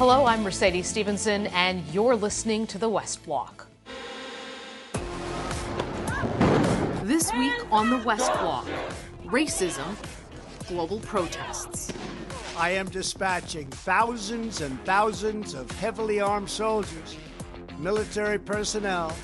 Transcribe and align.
Hello, 0.00 0.24
I'm 0.24 0.42
Mercedes 0.42 0.86
Stephenson, 0.86 1.48
and 1.48 1.86
you're 1.88 2.16
listening 2.16 2.66
to 2.68 2.78
the 2.78 2.88
West 2.88 3.22
Block. 3.26 3.66
This 7.02 7.30
week 7.34 7.52
on 7.70 7.90
the 7.90 7.98
West 7.98 8.32
Block, 8.40 8.66
racism, 9.26 9.94
global 10.68 11.00
protests. 11.00 11.92
I 12.56 12.70
am 12.70 12.88
dispatching 12.88 13.66
thousands 13.66 14.62
and 14.62 14.82
thousands 14.86 15.52
of 15.52 15.70
heavily 15.72 16.18
armed 16.18 16.48
soldiers, 16.48 17.18
military 17.78 18.38
personnel, 18.38 19.14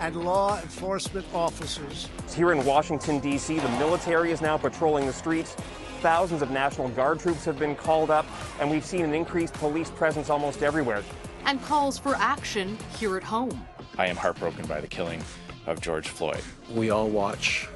and 0.00 0.16
law 0.16 0.60
enforcement 0.60 1.24
officers. 1.34 2.08
Here 2.34 2.50
in 2.50 2.64
Washington, 2.64 3.20
D.C., 3.20 3.60
the 3.60 3.68
military 3.78 4.32
is 4.32 4.40
now 4.40 4.58
patrolling 4.58 5.06
the 5.06 5.12
streets. 5.12 5.54
Thousands 6.00 6.42
of 6.42 6.50
National 6.50 6.88
Guard 6.90 7.20
troops 7.20 7.44
have 7.44 7.58
been 7.58 7.74
called 7.74 8.10
up, 8.10 8.26
and 8.60 8.70
we've 8.70 8.84
seen 8.84 9.04
an 9.04 9.14
increased 9.14 9.54
police 9.54 9.90
presence 9.90 10.30
almost 10.30 10.62
everywhere. 10.62 11.02
And 11.44 11.62
calls 11.62 11.98
for 11.98 12.14
action 12.16 12.76
here 12.98 13.16
at 13.16 13.22
home. 13.22 13.66
I 13.98 14.06
am 14.06 14.16
heartbroken 14.16 14.66
by 14.66 14.80
the 14.80 14.86
killing 14.86 15.22
of 15.66 15.80
George 15.80 16.08
Floyd. 16.08 16.42
We 16.72 16.90
all 16.90 17.08
watch 17.08 17.68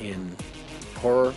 in 0.00 0.34
horror 0.96 1.34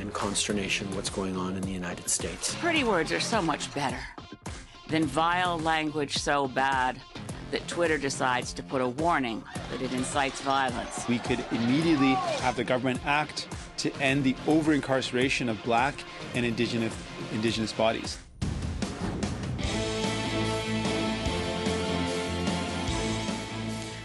and 0.00 0.12
consternation 0.12 0.92
what's 0.94 1.10
going 1.10 1.36
on 1.36 1.56
in 1.56 1.62
the 1.62 1.70
United 1.72 2.08
States. 2.08 2.54
Pretty 2.56 2.84
words 2.84 3.12
are 3.12 3.20
so 3.20 3.40
much 3.40 3.72
better 3.74 4.00
than 4.88 5.04
vile 5.04 5.58
language 5.58 6.18
so 6.18 6.48
bad 6.48 7.00
that 7.50 7.66
Twitter 7.68 7.98
decides 7.98 8.52
to 8.52 8.62
put 8.62 8.80
a 8.80 8.88
warning 8.88 9.42
that 9.70 9.80
it 9.80 9.92
incites 9.92 10.40
violence. 10.40 11.06
We 11.08 11.18
could 11.18 11.44
immediately 11.52 12.14
have 12.14 12.56
the 12.56 12.64
government 12.64 13.00
act 13.06 13.48
to 13.84 13.94
end 14.00 14.24
the 14.24 14.34
over 14.46 14.72
incarceration 14.72 15.50
of 15.50 15.62
black 15.62 15.94
and 16.34 16.46
indigenous, 16.46 16.94
indigenous 17.32 17.70
bodies. 17.70 18.16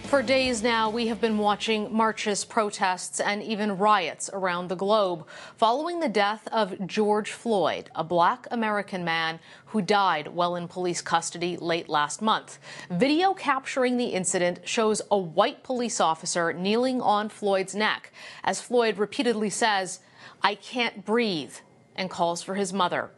For 0.09 0.23
days 0.23 0.63
now, 0.63 0.89
we 0.89 1.05
have 1.05 1.21
been 1.21 1.37
watching 1.37 1.95
marches, 1.95 2.43
protests, 2.43 3.19
and 3.19 3.43
even 3.43 3.77
riots 3.77 4.27
around 4.33 4.67
the 4.67 4.75
globe 4.75 5.27
following 5.55 5.99
the 5.99 6.09
death 6.09 6.47
of 6.51 6.87
George 6.87 7.31
Floyd, 7.31 7.91
a 7.93 8.03
black 8.03 8.47
American 8.49 9.05
man 9.05 9.39
who 9.67 9.83
died 9.83 10.29
while 10.29 10.55
in 10.55 10.67
police 10.67 11.03
custody 11.03 11.57
late 11.57 11.89
last 11.89 12.23
month. 12.23 12.57
Video 12.89 13.35
capturing 13.35 13.97
the 13.97 14.07
incident 14.07 14.61
shows 14.67 14.99
a 15.11 15.17
white 15.17 15.61
police 15.61 15.99
officer 15.99 16.53
kneeling 16.53 17.01
on 17.01 17.29
Floyd's 17.29 17.75
neck 17.75 18.11
as 18.43 18.59
Floyd 18.59 18.97
repeatedly 18.97 19.51
says, 19.51 19.99
I 20.41 20.55
can't 20.55 21.05
breathe, 21.05 21.53
and 21.95 22.09
calls 22.09 22.41
for 22.41 22.55
his 22.55 22.73
mother. 22.73 23.11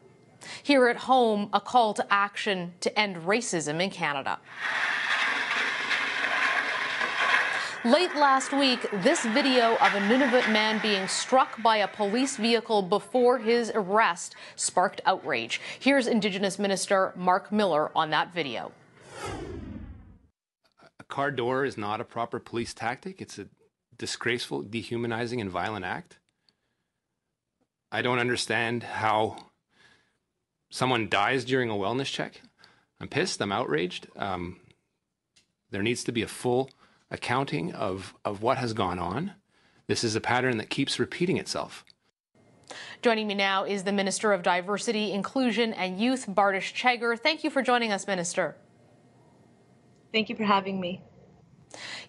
Here 0.61 0.89
at 0.89 0.97
home, 0.97 1.49
a 1.53 1.61
call 1.61 1.93
to 1.93 2.13
action 2.13 2.73
to 2.81 2.99
end 2.99 3.15
racism 3.15 3.81
in 3.81 3.91
Canada. 3.91 4.39
Late 7.83 8.13
last 8.15 8.53
week, 8.53 8.87
this 9.01 9.25
video 9.25 9.71
of 9.77 9.95
a 9.95 9.99
Nunavut 10.01 10.51
man 10.51 10.79
being 10.83 11.07
struck 11.07 11.59
by 11.63 11.77
a 11.77 11.87
police 11.87 12.37
vehicle 12.37 12.83
before 12.83 13.39
his 13.39 13.71
arrest 13.73 14.35
sparked 14.55 15.01
outrage. 15.03 15.59
Here's 15.79 16.05
Indigenous 16.05 16.59
Minister 16.59 17.11
Mark 17.15 17.51
Miller 17.51 17.89
on 17.97 18.11
that 18.11 18.31
video. 18.35 18.71
A 20.99 21.03
car 21.05 21.31
door 21.31 21.65
is 21.65 21.75
not 21.75 21.99
a 21.99 22.03
proper 22.03 22.39
police 22.39 22.75
tactic. 22.75 23.19
It's 23.19 23.39
a 23.39 23.47
disgraceful, 23.97 24.61
dehumanizing, 24.61 25.41
and 25.41 25.49
violent 25.49 25.83
act. 25.83 26.19
I 27.91 28.03
don't 28.03 28.19
understand 28.19 28.83
how 28.83 29.37
someone 30.69 31.09
dies 31.09 31.45
during 31.45 31.71
a 31.71 31.73
wellness 31.73 32.13
check. 32.13 32.41
I'm 32.99 33.07
pissed. 33.07 33.41
I'm 33.41 33.51
outraged. 33.51 34.05
Um, 34.15 34.59
there 35.71 35.81
needs 35.81 36.03
to 36.03 36.11
be 36.11 36.21
a 36.21 36.27
full 36.27 36.69
accounting 37.11 37.73
of, 37.73 38.15
of 38.25 38.41
what 38.41 38.57
has 38.57 38.73
gone 38.73 38.97
on. 38.97 39.33
This 39.87 40.03
is 40.03 40.15
a 40.15 40.21
pattern 40.21 40.57
that 40.57 40.69
keeps 40.69 40.99
repeating 40.99 41.37
itself. 41.37 41.85
Joining 43.01 43.27
me 43.27 43.35
now 43.35 43.65
is 43.65 43.83
the 43.83 43.91
Minister 43.91 44.31
of 44.31 44.43
Diversity, 44.43 45.11
Inclusion 45.11 45.73
and 45.73 45.99
Youth, 45.99 46.27
Bardish 46.27 46.73
Chagger. 46.73 47.19
Thank 47.19 47.43
you 47.43 47.49
for 47.49 47.61
joining 47.61 47.91
us, 47.91 48.07
Minister. 48.07 48.55
Thank 50.13 50.29
you 50.29 50.35
for 50.35 50.43
having 50.43 50.79
me. 50.79 51.01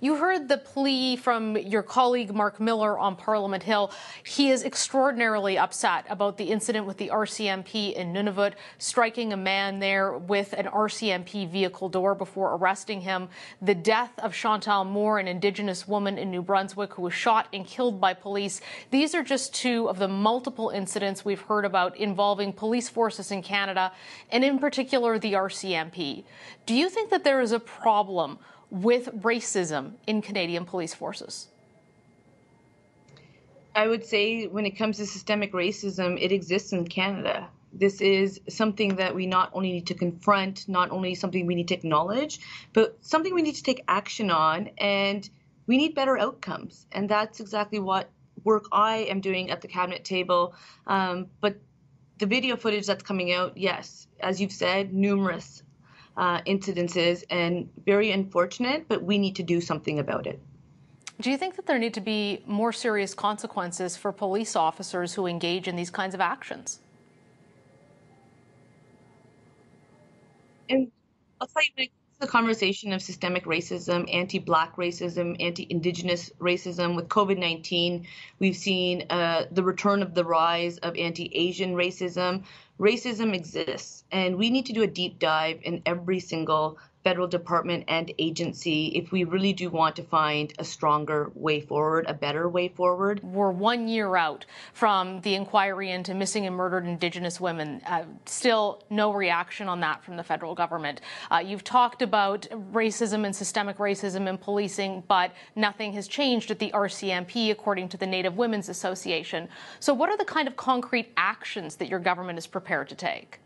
You 0.00 0.16
heard 0.16 0.48
the 0.48 0.58
plea 0.58 1.16
from 1.16 1.56
your 1.56 1.82
colleague 1.82 2.34
Mark 2.34 2.58
Miller 2.58 2.98
on 2.98 3.14
Parliament 3.16 3.62
Hill. 3.62 3.92
He 4.24 4.50
is 4.50 4.64
extraordinarily 4.64 5.56
upset 5.56 6.04
about 6.08 6.36
the 6.36 6.46
incident 6.46 6.86
with 6.86 6.96
the 6.96 7.08
RCMP 7.08 7.92
in 7.94 8.12
Nunavut, 8.12 8.54
striking 8.78 9.32
a 9.32 9.36
man 9.36 9.78
there 9.78 10.16
with 10.16 10.52
an 10.54 10.66
RCMP 10.66 11.48
vehicle 11.48 11.88
door 11.88 12.14
before 12.14 12.54
arresting 12.56 13.02
him. 13.02 13.28
The 13.60 13.74
death 13.74 14.12
of 14.18 14.34
Chantal 14.34 14.84
Moore, 14.84 15.18
an 15.18 15.28
Indigenous 15.28 15.86
woman 15.86 16.18
in 16.18 16.30
New 16.30 16.42
Brunswick 16.42 16.94
who 16.94 17.02
was 17.02 17.14
shot 17.14 17.48
and 17.52 17.66
killed 17.66 18.00
by 18.00 18.14
police. 18.14 18.60
These 18.90 19.14
are 19.14 19.22
just 19.22 19.54
two 19.54 19.88
of 19.88 19.98
the 19.98 20.08
multiple 20.08 20.70
incidents 20.70 21.24
we've 21.24 21.40
heard 21.42 21.64
about 21.64 21.96
involving 21.96 22.52
police 22.52 22.88
forces 22.88 23.30
in 23.30 23.42
Canada, 23.42 23.92
and 24.30 24.44
in 24.44 24.58
particular 24.58 25.18
the 25.18 25.34
RCMP. 25.34 26.24
Do 26.66 26.74
you 26.74 26.88
think 26.88 27.10
that 27.10 27.24
there 27.24 27.40
is 27.40 27.52
a 27.52 27.60
problem 27.60 28.38
with 28.72 29.22
racism 29.22 29.92
in 30.06 30.22
Canadian 30.22 30.64
police 30.64 30.94
forces? 30.94 31.48
I 33.74 33.86
would 33.86 34.04
say 34.04 34.46
when 34.46 34.64
it 34.64 34.72
comes 34.72 34.96
to 34.96 35.06
systemic 35.06 35.52
racism, 35.52 36.18
it 36.20 36.32
exists 36.32 36.72
in 36.72 36.86
Canada. 36.86 37.48
This 37.74 38.00
is 38.00 38.40
something 38.48 38.96
that 38.96 39.14
we 39.14 39.26
not 39.26 39.50
only 39.52 39.72
need 39.72 39.86
to 39.88 39.94
confront, 39.94 40.68
not 40.68 40.90
only 40.90 41.14
something 41.14 41.46
we 41.46 41.54
need 41.54 41.68
to 41.68 41.74
acknowledge, 41.74 42.40
but 42.72 42.96
something 43.02 43.34
we 43.34 43.42
need 43.42 43.56
to 43.56 43.62
take 43.62 43.84
action 43.88 44.30
on, 44.30 44.70
and 44.78 45.28
we 45.66 45.76
need 45.76 45.94
better 45.94 46.18
outcomes. 46.18 46.86
And 46.92 47.08
that's 47.08 47.40
exactly 47.40 47.78
what 47.78 48.10
work 48.42 48.66
I 48.72 48.98
am 49.10 49.20
doing 49.20 49.50
at 49.50 49.60
the 49.60 49.68
cabinet 49.68 50.04
table. 50.04 50.54
Um, 50.86 51.26
but 51.42 51.56
the 52.18 52.26
video 52.26 52.56
footage 52.56 52.86
that's 52.86 53.02
coming 53.02 53.32
out, 53.32 53.56
yes, 53.56 54.06
as 54.20 54.40
you've 54.40 54.52
said, 54.52 54.94
numerous 54.94 55.62
uh, 56.16 56.40
incidences 56.42 57.24
and 57.30 57.68
very 57.84 58.10
unfortunate, 58.10 58.86
but 58.88 59.02
we 59.02 59.18
need 59.18 59.36
to 59.36 59.42
do 59.42 59.60
something 59.60 59.98
about 59.98 60.26
it. 60.26 60.40
Do 61.20 61.30
you 61.30 61.38
think 61.38 61.56
that 61.56 61.66
there 61.66 61.78
need 61.78 61.94
to 61.94 62.00
be 62.00 62.42
more 62.46 62.72
serious 62.72 63.14
consequences 63.14 63.96
for 63.96 64.12
police 64.12 64.56
officers 64.56 65.14
who 65.14 65.26
engage 65.26 65.68
in 65.68 65.76
these 65.76 65.90
kinds 65.90 66.14
of 66.14 66.20
actions? 66.20 66.80
And 70.68 70.90
I'll 71.40 71.46
tell 71.46 71.62
you, 71.76 71.88
the 72.22 72.28
conversation 72.28 72.92
of 72.92 73.02
systemic 73.02 73.44
racism, 73.44 74.08
anti 74.14 74.38
Black 74.38 74.76
racism, 74.76 75.36
anti 75.40 75.66
Indigenous 75.68 76.30
racism. 76.38 76.94
With 76.94 77.08
COVID 77.08 77.36
19, 77.36 78.06
we've 78.38 78.56
seen 78.56 79.04
uh, 79.10 79.46
the 79.50 79.64
return 79.64 80.02
of 80.02 80.14
the 80.14 80.24
rise 80.24 80.78
of 80.78 80.96
anti 80.96 81.30
Asian 81.34 81.74
racism. 81.74 82.44
Racism 82.78 83.34
exists, 83.34 84.04
and 84.12 84.36
we 84.36 84.50
need 84.50 84.66
to 84.66 84.72
do 84.72 84.82
a 84.82 84.86
deep 84.86 85.18
dive 85.18 85.58
in 85.64 85.82
every 85.84 86.20
single 86.20 86.78
federal 87.04 87.26
department 87.26 87.84
and 87.88 88.12
agency 88.18 88.86
if 88.88 89.10
we 89.10 89.24
really 89.24 89.52
do 89.52 89.68
want 89.68 89.96
to 89.96 90.02
find 90.02 90.52
a 90.58 90.64
stronger 90.64 91.30
way 91.34 91.60
forward, 91.60 92.04
a 92.08 92.14
better 92.14 92.48
way 92.48 92.68
forward. 92.68 93.22
We're 93.22 93.50
one 93.50 93.88
year 93.88 94.16
out 94.16 94.46
from 94.72 95.20
the 95.22 95.34
inquiry 95.34 95.90
into 95.90 96.14
missing 96.14 96.46
and 96.46 96.54
murdered 96.54 96.86
Indigenous 96.86 97.40
women. 97.40 97.82
Uh, 97.86 98.04
still 98.26 98.84
no 98.90 99.12
reaction 99.12 99.68
on 99.68 99.80
that 99.80 100.04
from 100.04 100.16
the 100.16 100.22
federal 100.22 100.54
government. 100.54 101.00
Uh, 101.30 101.42
you've 101.44 101.64
talked 101.64 102.02
about 102.02 102.46
racism 102.72 103.24
and 103.24 103.34
systemic 103.34 103.78
racism 103.78 104.28
in 104.28 104.38
policing, 104.38 105.02
but 105.08 105.32
nothing 105.56 105.92
has 105.92 106.06
changed 106.06 106.50
at 106.50 106.58
the 106.58 106.70
RCMP, 106.70 107.50
according 107.50 107.88
to 107.88 107.96
the 107.96 108.06
Native 108.06 108.36
Women's 108.36 108.68
Association. 108.68 109.48
So, 109.80 109.92
what 109.92 110.08
are 110.08 110.16
the 110.16 110.24
kind 110.24 110.46
of 110.46 110.56
concrete 110.56 111.12
actions 111.16 111.76
that 111.76 111.88
your 111.88 111.98
government 111.98 112.38
is 112.38 112.46
prepared 112.46 112.88
to 112.90 112.94
take? 112.94 113.40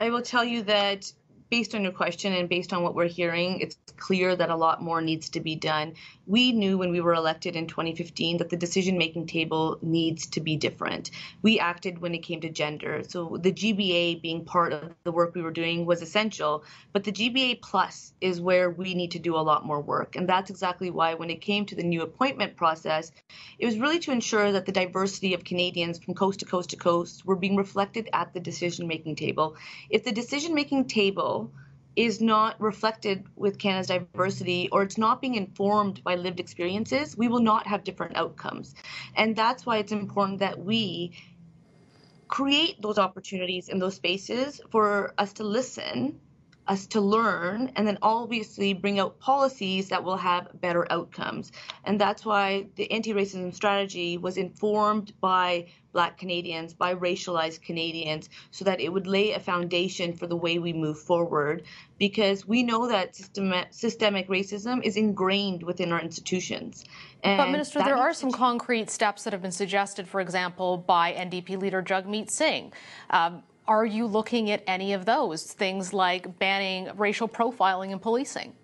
I 0.00 0.10
will 0.10 0.22
tell 0.22 0.44
you 0.44 0.62
that 0.64 1.12
based 1.54 1.76
on 1.76 1.84
your 1.84 1.92
question 1.92 2.32
and 2.32 2.48
based 2.48 2.72
on 2.72 2.82
what 2.82 2.96
we're 2.96 3.06
hearing, 3.06 3.60
it's 3.60 3.76
clear 3.96 4.34
that 4.34 4.50
a 4.50 4.56
lot 4.56 4.82
more 4.82 5.00
needs 5.00 5.28
to 5.28 5.38
be 5.38 5.54
done. 5.54 5.94
We 6.26 6.50
knew 6.50 6.76
when 6.78 6.90
we 6.90 7.00
were 7.00 7.14
elected 7.14 7.54
in 7.54 7.68
2015 7.68 8.38
that 8.38 8.50
the 8.50 8.56
decision 8.56 8.98
making 8.98 9.28
table 9.28 9.78
needs 9.80 10.26
to 10.30 10.40
be 10.40 10.56
different. 10.56 11.12
We 11.42 11.60
acted 11.60 12.00
when 12.00 12.12
it 12.12 12.24
came 12.24 12.40
to 12.40 12.50
gender. 12.50 13.04
So 13.06 13.38
the 13.40 13.52
GBA 13.52 14.20
being 14.20 14.44
part 14.44 14.72
of 14.72 14.94
the 15.04 15.12
work 15.12 15.36
we 15.36 15.42
were 15.42 15.52
doing 15.52 15.86
was 15.86 16.02
essential, 16.02 16.64
but 16.92 17.04
the 17.04 17.12
GBA 17.12 17.62
plus 17.62 18.12
is 18.20 18.40
where 18.40 18.68
we 18.68 18.94
need 18.94 19.12
to 19.12 19.20
do 19.20 19.36
a 19.36 19.46
lot 19.50 19.64
more 19.64 19.80
work. 19.80 20.16
And 20.16 20.28
that's 20.28 20.50
exactly 20.50 20.90
why 20.90 21.14
when 21.14 21.30
it 21.30 21.40
came 21.40 21.66
to 21.66 21.76
the 21.76 21.84
new 21.84 22.02
appointment 22.02 22.56
process, 22.56 23.12
it 23.60 23.66
was 23.66 23.78
really 23.78 24.00
to 24.00 24.10
ensure 24.10 24.50
that 24.50 24.66
the 24.66 24.72
diversity 24.72 25.34
of 25.34 25.44
Canadians 25.44 26.00
from 26.00 26.14
coast 26.14 26.40
to 26.40 26.46
coast 26.46 26.70
to 26.70 26.76
coast 26.76 27.24
were 27.24 27.36
being 27.36 27.54
reflected 27.54 28.08
at 28.12 28.34
the 28.34 28.40
decision 28.40 28.88
making 28.88 29.14
table. 29.14 29.54
If 29.88 30.02
the 30.02 30.10
decision 30.10 30.52
making 30.52 30.86
table 30.86 31.43
is 31.96 32.20
not 32.20 32.60
reflected 32.60 33.24
with 33.36 33.58
Canada's 33.58 33.86
diversity 33.86 34.68
or 34.72 34.82
it's 34.82 34.98
not 34.98 35.20
being 35.20 35.36
informed 35.36 36.02
by 36.02 36.16
lived 36.16 36.40
experiences, 36.40 37.16
we 37.16 37.28
will 37.28 37.40
not 37.40 37.66
have 37.66 37.84
different 37.84 38.16
outcomes. 38.16 38.74
And 39.14 39.36
that's 39.36 39.64
why 39.64 39.78
it's 39.78 39.92
important 39.92 40.40
that 40.40 40.58
we 40.58 41.12
create 42.26 42.80
those 42.80 42.98
opportunities 42.98 43.68
in 43.68 43.78
those 43.78 43.94
spaces 43.94 44.60
for 44.70 45.14
us 45.18 45.34
to 45.34 45.44
listen 45.44 46.18
us 46.66 46.86
to 46.86 47.00
learn 47.00 47.70
and 47.76 47.86
then 47.86 47.98
obviously 48.02 48.72
bring 48.72 48.98
out 48.98 49.18
policies 49.20 49.88
that 49.88 50.02
will 50.02 50.16
have 50.16 50.48
better 50.60 50.90
outcomes. 50.90 51.52
And 51.84 52.00
that's 52.00 52.24
why 52.24 52.66
the 52.76 52.90
anti 52.90 53.12
racism 53.12 53.54
strategy 53.54 54.16
was 54.18 54.36
informed 54.36 55.12
by 55.20 55.66
Black 55.92 56.18
Canadians, 56.18 56.74
by 56.74 56.94
racialized 56.94 57.62
Canadians, 57.62 58.28
so 58.50 58.64
that 58.64 58.80
it 58.80 58.92
would 58.92 59.06
lay 59.06 59.32
a 59.32 59.40
foundation 59.40 60.12
for 60.12 60.26
the 60.26 60.36
way 60.36 60.58
we 60.58 60.72
move 60.72 60.98
forward. 60.98 61.62
Because 61.98 62.46
we 62.46 62.62
know 62.64 62.88
that 62.88 63.14
systemic, 63.14 63.68
systemic 63.70 64.28
racism 64.28 64.82
is 64.82 64.96
ingrained 64.96 65.62
within 65.62 65.92
our 65.92 66.00
institutions. 66.00 66.84
And 67.22 67.38
but, 67.38 67.50
Minister, 67.50 67.78
there 67.78 67.96
are 67.96 68.12
some 68.12 68.32
concrete 68.32 68.90
steps 68.90 69.22
that 69.24 69.32
have 69.32 69.40
been 69.40 69.52
suggested, 69.52 70.08
for 70.08 70.20
example, 70.20 70.78
by 70.78 71.12
NDP 71.12 71.60
leader 71.60 71.82
Jagmeet 71.82 72.30
Singh. 72.30 72.72
Um, 73.10 73.44
are 73.66 73.86
you 73.86 74.06
looking 74.06 74.50
at 74.50 74.62
any 74.66 74.92
of 74.92 75.04
those 75.04 75.44
things 75.44 75.92
like 75.92 76.38
banning 76.38 76.90
racial 76.96 77.28
profiling 77.28 77.92
and 77.92 78.00
policing? 78.00 78.54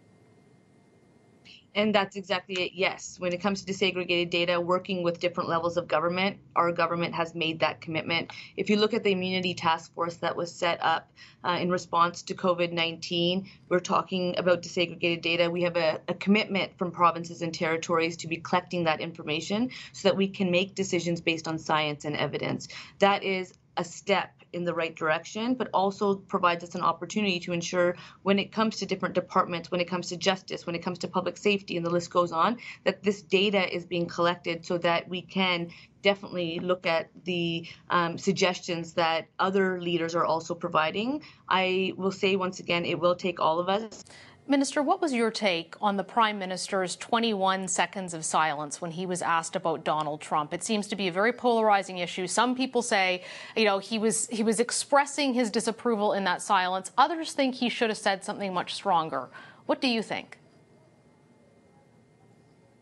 And 1.75 1.95
that's 1.95 2.17
exactly 2.17 2.63
it. 2.63 2.73
Yes. 2.75 3.17
When 3.21 3.33
it 3.33 3.41
comes 3.41 3.65
to 3.65 3.73
disaggregated 3.73 4.31
data, 4.31 4.61
working 4.61 5.05
with 5.05 5.21
different 5.21 5.49
levels 5.49 5.77
of 5.77 5.87
government, 5.87 6.39
our 6.57 6.73
government 6.73 7.15
has 7.15 7.35
made 7.35 7.61
that 7.61 7.81
commitment. 7.81 8.33
If 8.57 8.71
you 8.71 8.77
look 8.77 8.93
at 8.93 9.05
the 9.05 9.13
immunity 9.13 9.55
task 9.55 9.95
force 9.95 10.17
that 10.17 10.35
was 10.35 10.53
set 10.53 10.83
up 10.83 11.13
uh, 11.45 11.59
in 11.61 11.71
response 11.71 12.23
to 12.23 12.35
COVID 12.35 12.73
19, 12.73 13.49
we're 13.69 13.79
talking 13.79 14.37
about 14.37 14.63
disaggregated 14.63 15.23
data. 15.23 15.49
We 15.49 15.63
have 15.63 15.77
a, 15.77 16.01
a 16.09 16.15
commitment 16.15 16.77
from 16.77 16.91
provinces 16.91 17.41
and 17.41 17.55
territories 17.55 18.17
to 18.19 18.29
be 18.29 18.39
collecting 18.39 18.85
that 18.85 19.01
information 19.01 19.71
so 19.93 20.09
that 20.09 20.17
we 20.17 20.27
can 20.27 20.51
make 20.51 20.75
decisions 20.75 21.21
based 21.21 21.47
on 21.47 21.59
science 21.59 22.05
and 22.05 22.17
evidence. 22.17 22.67
That 22.99 23.23
is 23.23 23.55
a 23.77 23.85
step 23.85 24.40
in 24.53 24.65
the 24.65 24.75
right 24.75 24.95
direction, 24.95 25.55
but 25.55 25.69
also 25.73 26.17
provides 26.17 26.65
us 26.65 26.75
an 26.75 26.83
opportunity 26.83 27.41
to 27.41 27.53
ensure 27.53 27.97
when 28.23 28.39
it 28.39 28.53
comes 28.53 28.77
to 28.77 28.87
different 28.87 29.15
departments, 29.15 29.71
when 29.71 29.81
it 29.81 29.89
comes 29.89 30.09
to 30.09 30.17
justice, 30.17 30.67
when 30.67 30.75
it 30.75 30.83
comes 30.83 30.99
to 30.99 31.09
public 31.09 31.37
safety, 31.37 31.77
and 31.77 31.85
the 31.85 31.91
list 31.91 32.11
goes 32.11 32.33
on, 32.33 32.59
that 32.85 33.03
this 33.03 33.23
data 33.23 33.73
is 33.75 33.85
being 33.85 34.07
collected 34.07 34.65
so 34.65 34.79
that 34.79 35.09
we 35.09 35.23
can 35.23 35.69
definitely 36.03 36.59
look 36.61 36.87
at 36.87 37.11
the 37.25 37.67
um, 37.91 38.17
suggestions 38.17 38.95
that 38.95 39.29
other 39.39 39.81
leaders 39.81 40.15
are 40.15 40.25
also 40.25 40.55
providing. 40.55 41.23
I 41.49 41.93
will 41.97 42.13
say 42.13 42.37
once 42.37 42.61
again, 42.61 42.85
it 42.85 42.99
will 42.99 43.15
take 43.15 43.41
all 43.41 43.61
of 43.61 43.69
us. 43.69 44.05
Minister, 44.51 44.83
what 44.83 45.01
was 45.01 45.13
your 45.13 45.31
take 45.31 45.77
on 45.81 45.97
the 45.97 46.03
Prime 46.03 46.37
Minister's 46.37 46.97
21 46.97 47.69
seconds 47.69 48.15
of 48.15 48.25
silence 48.25 48.81
when 48.81 48.91
he 48.91 49.07
was 49.07 49.23
asked 49.23 49.55
about 49.55 49.85
Donald 49.85 50.21
Trump? 50.21 50.53
It 50.53 50.65
seems 50.65 50.89
to 50.89 50.97
be 50.97 51.07
a 51.07 51.13
very 51.13 51.33
polarizing 51.33 51.99
issue. 51.99 52.27
Some 52.27 52.57
people 52.57 52.83
say, 52.83 53.23
you 53.55 53.65
know, 53.65 53.79
he 53.79 53.97
was 53.97 54.27
he 54.27 54.43
was 54.43 54.59
expressing 54.59 55.35
his 55.35 55.53
disapproval 55.53 56.15
in 56.15 56.25
that 56.25 56.43
silence. 56.43 56.91
Others 56.99 57.33
think 57.33 57.55
he 57.55 57.69
should 57.69 57.91
have 57.91 57.99
said 57.99 58.25
something 58.25 58.53
much 58.53 58.75
stronger. 58.75 59.31
What 59.67 59.81
do 59.81 59.87
you 59.87 60.03
think? 60.03 60.37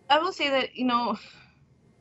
I 0.09 0.21
will 0.21 0.33
say 0.33 0.49
that, 0.49 0.75
you 0.75 0.87
know, 0.87 1.19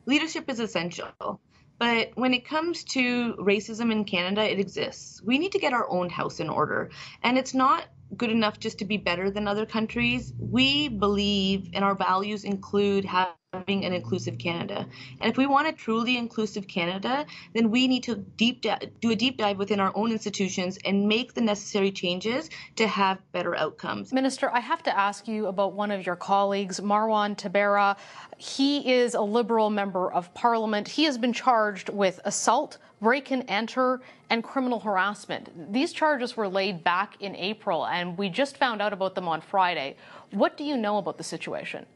leadership 0.06 0.48
is 0.48 0.60
essential. 0.60 1.42
But 1.78 2.12
when 2.14 2.32
it 2.32 2.46
comes 2.46 2.84
to 2.84 3.34
racism 3.34 3.92
in 3.92 4.06
Canada, 4.06 4.50
it 4.50 4.58
exists. 4.58 5.22
We 5.22 5.38
need 5.38 5.52
to 5.52 5.58
get 5.58 5.74
our 5.74 5.86
own 5.90 6.08
house 6.08 6.40
in 6.40 6.48
order. 6.48 6.90
And 7.22 7.36
it's 7.36 7.52
not 7.52 7.84
good 8.16 8.30
enough 8.30 8.58
just 8.58 8.78
to 8.78 8.84
be 8.84 8.96
better 8.96 9.30
than 9.30 9.46
other 9.46 9.66
countries. 9.66 10.32
We 10.38 10.88
believe, 10.88 11.70
and 11.74 11.84
our 11.84 11.94
values 11.94 12.44
include 12.44 13.04
having 13.04 13.34
an 13.52 13.92
inclusive 13.92 14.38
Canada. 14.38 14.86
And 15.20 15.30
if 15.30 15.38
we 15.38 15.46
want 15.46 15.68
a 15.68 15.72
truly 15.72 16.16
inclusive 16.16 16.68
Canada, 16.68 17.24
then 17.54 17.70
we 17.70 17.88
need 17.88 18.02
to 18.04 18.16
deep 18.16 18.64
do 19.00 19.10
a 19.10 19.16
deep 19.16 19.38
dive 19.38 19.56
within 19.56 19.80
our 19.80 19.92
own 19.94 20.12
institutions 20.12 20.78
and 20.84 21.08
make 21.08 21.34
the 21.34 21.40
necessary 21.40 21.90
changes 21.90 22.50
to 22.76 22.86
have 22.86 23.18
better 23.32 23.56
outcomes. 23.56 24.12
Minister, 24.12 24.50
I 24.50 24.60
have 24.60 24.82
to 24.82 24.96
ask 24.96 25.26
you 25.26 25.46
about 25.46 25.72
one 25.72 25.90
of 25.90 26.04
your 26.04 26.16
colleagues, 26.16 26.80
Marwan 26.80 27.36
Tabbara. 27.36 27.96
He 28.36 28.92
is 28.92 29.14
a 29.14 29.22
Liberal 29.22 29.70
member 29.70 30.12
of 30.12 30.32
Parliament. 30.34 30.88
He 30.88 31.04
has 31.04 31.16
been 31.16 31.32
charged 31.32 31.88
with 31.88 32.20
assault 32.24 32.78
break 33.00 33.30
and 33.30 33.44
enter, 33.48 34.00
and 34.30 34.42
criminal 34.42 34.80
harassment. 34.80 35.72
These 35.72 35.92
charges 35.92 36.36
were 36.36 36.48
laid 36.48 36.84
back 36.84 37.16
in 37.20 37.34
April, 37.36 37.86
and 37.86 38.18
we 38.18 38.28
just 38.28 38.56
found 38.56 38.82
out 38.82 38.92
about 38.92 39.14
them 39.14 39.28
on 39.28 39.40
Friday. 39.40 39.96
What 40.30 40.56
do 40.56 40.64
you 40.64 40.76
know 40.76 40.98
about 40.98 41.18
the 41.18 41.24
situation? 41.24 41.86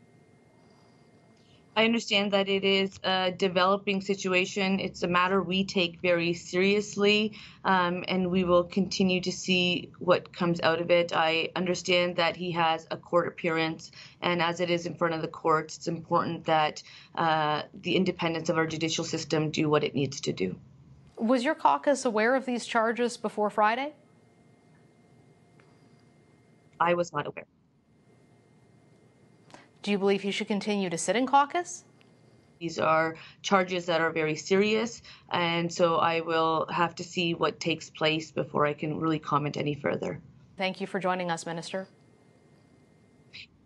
I 1.75 1.87
understand 1.87 2.32
that 2.32 2.50
it 2.50 2.64
is 2.64 3.00
a 3.02 3.32
developing 3.32 4.02
situation. 4.02 4.78
It's 4.78 5.02
a 5.02 5.08
matter 5.08 5.43
we 5.43 5.64
take 5.64 6.02
very 6.02 6.34
seriously, 6.34 7.32
um, 7.64 8.05
and 8.08 8.31
we 8.31 8.44
will 8.44 8.64
continue 8.64 9.22
to 9.22 9.32
see 9.32 9.90
what 9.98 10.34
comes 10.34 10.60
out 10.60 10.82
of 10.82 10.90
it. 10.90 11.14
I 11.14 11.48
understand 11.56 12.16
that 12.16 12.37
he 12.37 12.50
has 12.52 12.87
a 12.90 12.98
court 12.98 13.26
appearance, 13.26 13.90
and 14.20 14.43
as 14.43 14.60
it 14.60 14.69
is 14.69 14.84
in 14.84 14.96
front 14.96 15.14
of 15.14 15.22
the 15.22 15.28
courts, 15.28 15.78
it's 15.78 15.88
important 15.88 16.44
that 16.44 16.82
uh, 17.14 17.62
the 17.72 17.96
independence 17.96 18.50
of 18.50 18.58
our 18.58 18.66
judicial 18.66 19.05
system 19.05 19.50
do 19.50 19.70
what 19.70 19.82
it 19.82 19.94
needs 19.94 20.20
to 20.22 20.32
do. 20.34 20.56
Was 21.17 21.44
your 21.44 21.55
caucus 21.55 22.05
aware 22.05 22.35
of 22.35 22.47
these 22.47 22.67
charges 22.67 23.17
before 23.17 23.50
Friday? 23.50 23.94
I 26.81 26.94
was 26.94 27.12
not 27.12 27.26
aware. 27.26 27.47
Do 29.82 29.91
you 29.91 29.99
believe 29.99 30.23
he 30.23 30.31
should 30.31 30.49
continue 30.49 30.91
to 30.91 30.99
sit 30.99 31.17
in 31.17 31.26
caucus? 31.26 31.85
These 32.61 32.79
are 32.79 33.17
charges 33.43 33.87
that 33.87 34.00
are 34.00 34.11
very 34.11 34.37
serious, 34.37 35.03
and 35.31 35.73
so 35.73 35.97
I 35.97 36.20
will 36.20 36.67
have 36.70 36.94
to 36.97 37.05
see 37.05 37.35
what 37.35 37.58
takes 37.58 37.91
place 37.91 38.31
before 38.31 38.67
I 38.67 38.73
can 38.73 38.99
really 38.99 39.19
comment 39.19 39.56
any 39.56 39.75
further. 39.75 40.20
Thank 40.56 40.81
you 40.81 40.87
for 40.87 41.00
joining 41.00 41.31
us, 41.31 41.44
Minister 41.47 41.88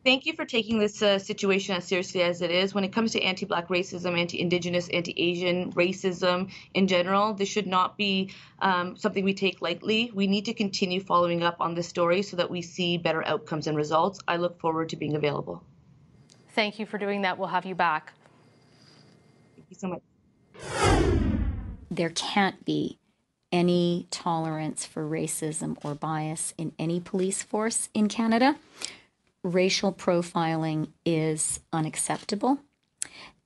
thank 0.06 0.24
you 0.24 0.32
for 0.34 0.44
taking 0.44 0.78
this 0.78 1.02
uh, 1.02 1.18
situation 1.18 1.74
as 1.74 1.84
seriously 1.84 2.22
as 2.22 2.40
it 2.40 2.52
is. 2.52 2.72
When 2.72 2.84
it 2.84 2.92
comes 2.92 3.10
to 3.12 3.20
anti 3.20 3.44
Black 3.44 3.66
racism, 3.66 4.16
anti 4.16 4.40
Indigenous, 4.40 4.88
anti 4.90 5.12
Asian 5.16 5.72
racism 5.72 6.52
in 6.74 6.86
general, 6.86 7.34
this 7.34 7.48
should 7.48 7.66
not 7.66 7.98
be 7.98 8.30
um, 8.60 8.96
something 8.96 9.24
we 9.24 9.34
take 9.34 9.60
lightly. 9.60 10.12
We 10.14 10.28
need 10.28 10.44
to 10.44 10.54
continue 10.54 11.00
following 11.00 11.42
up 11.42 11.56
on 11.60 11.74
this 11.74 11.88
story 11.88 12.22
so 12.22 12.36
that 12.36 12.48
we 12.48 12.62
see 12.62 12.98
better 12.98 13.26
outcomes 13.26 13.66
and 13.66 13.76
results. 13.76 14.20
I 14.28 14.36
look 14.36 14.60
forward 14.60 14.90
to 14.90 14.96
being 14.96 15.16
available. 15.16 15.64
Thank 16.50 16.78
you 16.78 16.86
for 16.86 16.98
doing 16.98 17.22
that. 17.22 17.36
We'll 17.36 17.48
have 17.48 17.66
you 17.66 17.74
back. 17.74 18.12
Thank 19.56 19.66
you 19.70 19.76
so 19.76 19.88
much. 19.88 20.02
There 21.90 22.10
can't 22.10 22.64
be 22.64 22.98
any 23.50 24.06
tolerance 24.12 24.86
for 24.86 25.04
racism 25.04 25.76
or 25.84 25.96
bias 25.96 26.54
in 26.56 26.72
any 26.78 27.00
police 27.00 27.42
force 27.42 27.88
in 27.92 28.06
Canada 28.06 28.56
racial 29.46 29.92
profiling 29.92 30.88
is 31.04 31.60
unacceptable. 31.72 32.58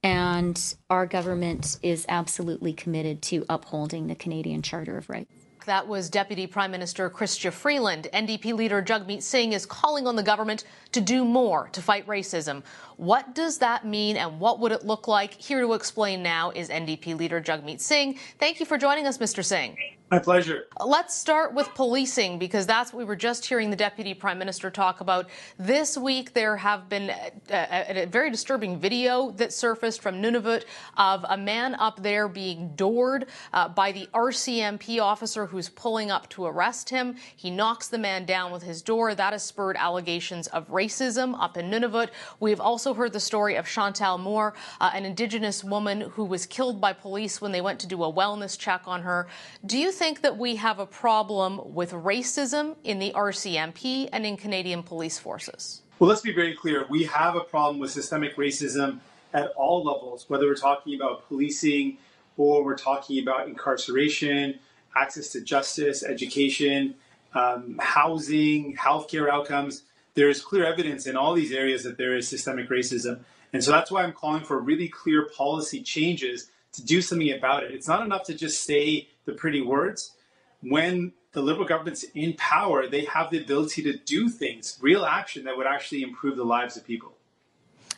And 0.03 0.75
our 0.89 1.07
government 1.07 1.79
is 1.83 2.07
absolutely 2.09 2.73
committed 2.73 3.21
to 3.23 3.45
upholding 3.51 4.07
the 4.07 4.15
Canadian 4.15 4.63
Charter 4.63 4.97
of 4.97 5.11
Rights. 5.11 5.31
That 5.67 5.87
was 5.87 6.09
Deputy 6.09 6.47
Prime 6.47 6.71
Minister 6.71 7.11
Chrystia 7.11 7.53
Freeland. 7.53 8.09
NDP 8.15 8.55
leader 8.55 8.81
Jagmeet 8.81 9.23
Singh 9.23 9.53
is 9.53 9.67
calling 9.67 10.07
on 10.07 10.17
the 10.17 10.23
government 10.23 10.65
to 10.93 11.03
do 11.03 11.23
more 11.23 11.69
to 11.73 11.83
fight 11.83 12.07
racism. 12.07 12.63
What 12.97 13.35
does 13.35 13.59
that 13.59 13.85
mean 13.85 14.17
and 14.17 14.41
what 14.41 14.59
would 14.59 14.73
it 14.73 14.87
look 14.87 15.07
like? 15.07 15.35
Here 15.35 15.61
to 15.61 15.75
explain 15.75 16.23
now 16.23 16.51
is 16.51 16.71
NDP 16.71 17.19
leader 17.19 17.43
Jagmeet 17.43 17.81
Singh. 17.81 18.19
Thank 18.39 18.59
you 18.59 18.65
for 18.65 18.79
joining 18.79 19.07
us, 19.07 19.19
Mr. 19.19 19.45
Singh. 19.45 19.77
My 20.11 20.19
pleasure. 20.19 20.67
Let's 20.85 21.15
start 21.15 21.55
with 21.55 21.73
policing 21.77 22.41
because 22.41 22.67
that's 22.67 22.93
what 22.93 22.99
we 22.99 23.05
were 23.05 23.15
just 23.15 23.47
hearing 23.47 23.71
the 23.71 23.77
Deputy 23.77 24.13
Prime 24.13 24.41
Minister 24.41 24.69
talk 24.69 25.01
about. 25.01 25.29
This 25.57 25.97
week, 25.97 26.35
there 26.35 26.57
have 26.57 26.89
been 26.89 27.11
a, 27.11 27.31
a, 27.49 28.03
a, 28.03 28.07
very 28.07 28.29
disturbing 28.29 28.77
video 28.77 29.31
that 29.33 29.53
surfaced 29.53 30.03
from 30.03 30.21
Nunavut 30.21 30.65
of 30.97 31.25
a 31.29 31.37
man 31.37 31.77
up 31.77 32.03
there 32.03 32.27
being 32.27 32.75
doored 32.75 33.27
uh, 33.53 33.69
by 33.69 33.93
the 33.93 34.09
RCMP 34.13 35.01
officer 35.01 35.47
who's 35.47 35.69
pulling 35.69 36.11
up 36.11 36.29
to 36.31 36.45
arrest 36.45 36.91
him. 36.91 37.15
He 37.37 37.49
knocks 37.49 37.87
the 37.87 37.99
man 37.99 38.25
down 38.25 38.51
with 38.51 38.65
his 38.65 38.83
door. 38.83 39.15
That 39.15 39.33
has 39.33 39.45
spurred 39.45 39.77
allegations 39.77 40.49
of 40.49 40.67
racism 40.71 41.41
up 41.41 41.57
in 41.57 41.71
Nunavut. 41.71 42.09
We've 42.41 42.61
also 42.61 42.95
heard 42.95 43.13
the 43.13 43.21
story 43.21 43.55
of 43.55 43.69
Chantal 43.69 44.19
Moore, 44.19 44.55
uh, 44.81 44.91
an 44.93 45.05
Indigenous 45.05 45.63
woman 45.63 46.01
who 46.01 46.25
was 46.25 46.47
killed 46.47 46.81
by 46.81 46.95
police 46.95 47.41
when 47.41 47.53
they 47.53 47.61
went 47.61 47.79
to 47.79 47.87
do 47.87 48.03
a 48.03 48.13
wellness 48.13 48.59
check 48.59 48.83
on 48.87 49.03
her. 49.03 49.29
Do 49.65 49.79
you 49.79 49.93
think 50.01 50.23
that 50.23 50.39
we 50.39 50.57
have 50.57 50.79
a 50.79 50.87
problem 50.87 51.61
with 51.75 51.93
racism 51.93 52.75
in 52.85 52.99
the 52.99 53.13
RCMP 53.13 54.09
and 54.11 54.25
in 54.25 54.39
Canadian 54.39 54.83
police 54.83 55.19
forces? 55.19 55.83
Well, 55.99 56.09
let's 56.09 56.23
be 56.23 56.33
very 56.33 56.55
clear. 56.55 56.87
We 56.89 57.05
have 57.05 57.37
a 57.37 57.41
problem 57.41 57.79
with 57.79 57.91
systemic 57.91 58.37
racism 58.37 59.01
at 59.35 59.49
all 59.49 59.85
levels, 59.85 60.25
whether 60.29 60.47
we're 60.47 60.55
talking 60.55 60.95
about 60.95 61.29
policing 61.29 61.99
or 62.39 62.65
we're 62.65 62.79
talking 62.79 63.23
about 63.23 63.47
incarceration, 63.47 64.59
access 64.97 65.29
to 65.33 65.43
justice, 65.43 66.03
education, 66.03 66.95
um, 67.35 67.79
housing, 67.79 68.75
healthcare 68.77 69.29
outcomes. 69.29 69.83
There 70.15 70.31
is 70.31 70.41
clear 70.41 70.65
evidence 70.65 71.07
in 71.07 71.15
all 71.15 71.35
these 71.35 71.53
areas 71.53 71.85
that 71.85 71.99
there 71.99 72.17
is 72.17 72.27
systemic 72.27 72.71
racism. 72.71 73.21
And 73.53 73.63
so 73.63 73.71
that's 73.71 73.91
why 73.91 74.03
I'm 74.03 74.15
calling 74.15 74.45
for 74.45 74.59
really 74.59 74.89
clear 74.89 75.29
policy 75.37 75.83
changes 75.83 76.49
to 76.73 76.83
do 76.83 77.03
something 77.03 77.31
about 77.33 77.65
it. 77.65 77.73
It's 77.73 77.87
not 77.87 78.03
enough 78.03 78.25
to 78.25 78.35
just 78.35 78.63
say 78.63 79.10
the 79.25 79.33
pretty 79.33 79.61
words. 79.61 80.17
When 80.63 81.13
the 81.33 81.43
Liberal 81.43 81.67
government's 81.67 82.05
in 82.15 82.35
power, 82.35 82.87
they 82.87 83.05
have 83.05 83.31
the 83.31 83.41
ability 83.41 83.83
to 83.85 83.97
do 83.97 84.29
things, 84.29 84.79
real 84.81 85.05
action 85.05 85.45
that 85.45 85.57
would 85.57 85.67
actually 85.67 86.03
improve 86.03 86.37
the 86.37 86.45
lives 86.45 86.77
of 86.77 86.85
people. 86.85 87.13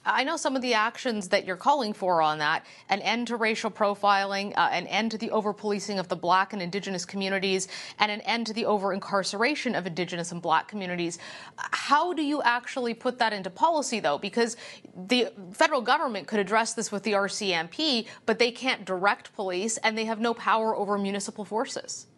I 0.04 0.24
know 0.24 0.36
some 0.36 0.56
of 0.56 0.62
the 0.62 0.74
actions 0.74 1.28
that 1.28 1.44
you're 1.44 1.56
calling 1.56 1.92
for 1.92 2.20
on 2.20 2.38
that 2.38 2.66
an 2.88 3.00
end 3.00 3.28
to 3.28 3.36
racial 3.36 3.70
profiling, 3.70 4.52
uh, 4.56 4.68
an 4.72 4.86
end 4.88 5.12
to 5.12 5.18
the 5.18 5.30
over 5.30 5.52
policing 5.52 5.98
of 5.98 6.08
the 6.08 6.16
black 6.16 6.52
and 6.52 6.60
indigenous 6.60 7.04
communities, 7.04 7.68
and 7.98 8.10
an 8.10 8.20
end 8.22 8.46
to 8.48 8.52
the 8.52 8.66
over 8.66 8.92
incarceration 8.92 9.74
of 9.74 9.86
indigenous 9.86 10.32
and 10.32 10.42
black 10.42 10.66
communities. 10.66 11.18
How 11.56 12.12
do 12.12 12.22
you 12.22 12.42
actually 12.42 12.94
put 12.94 13.18
that 13.18 13.32
into 13.32 13.50
policy, 13.50 14.00
though? 14.00 14.18
Because 14.18 14.56
the 14.94 15.28
federal 15.52 15.80
government 15.80 16.26
could 16.26 16.40
address 16.40 16.74
this 16.74 16.90
with 16.90 17.04
the 17.04 17.12
RCMP, 17.12 18.06
but 18.26 18.38
they 18.38 18.50
can't 18.50 18.84
direct 18.84 19.32
police 19.34 19.76
and 19.78 19.96
they 19.96 20.04
have 20.04 20.20
no 20.20 20.34
power 20.34 20.74
over 20.74 20.98
municipal 20.98 21.44
forces. 21.44 22.08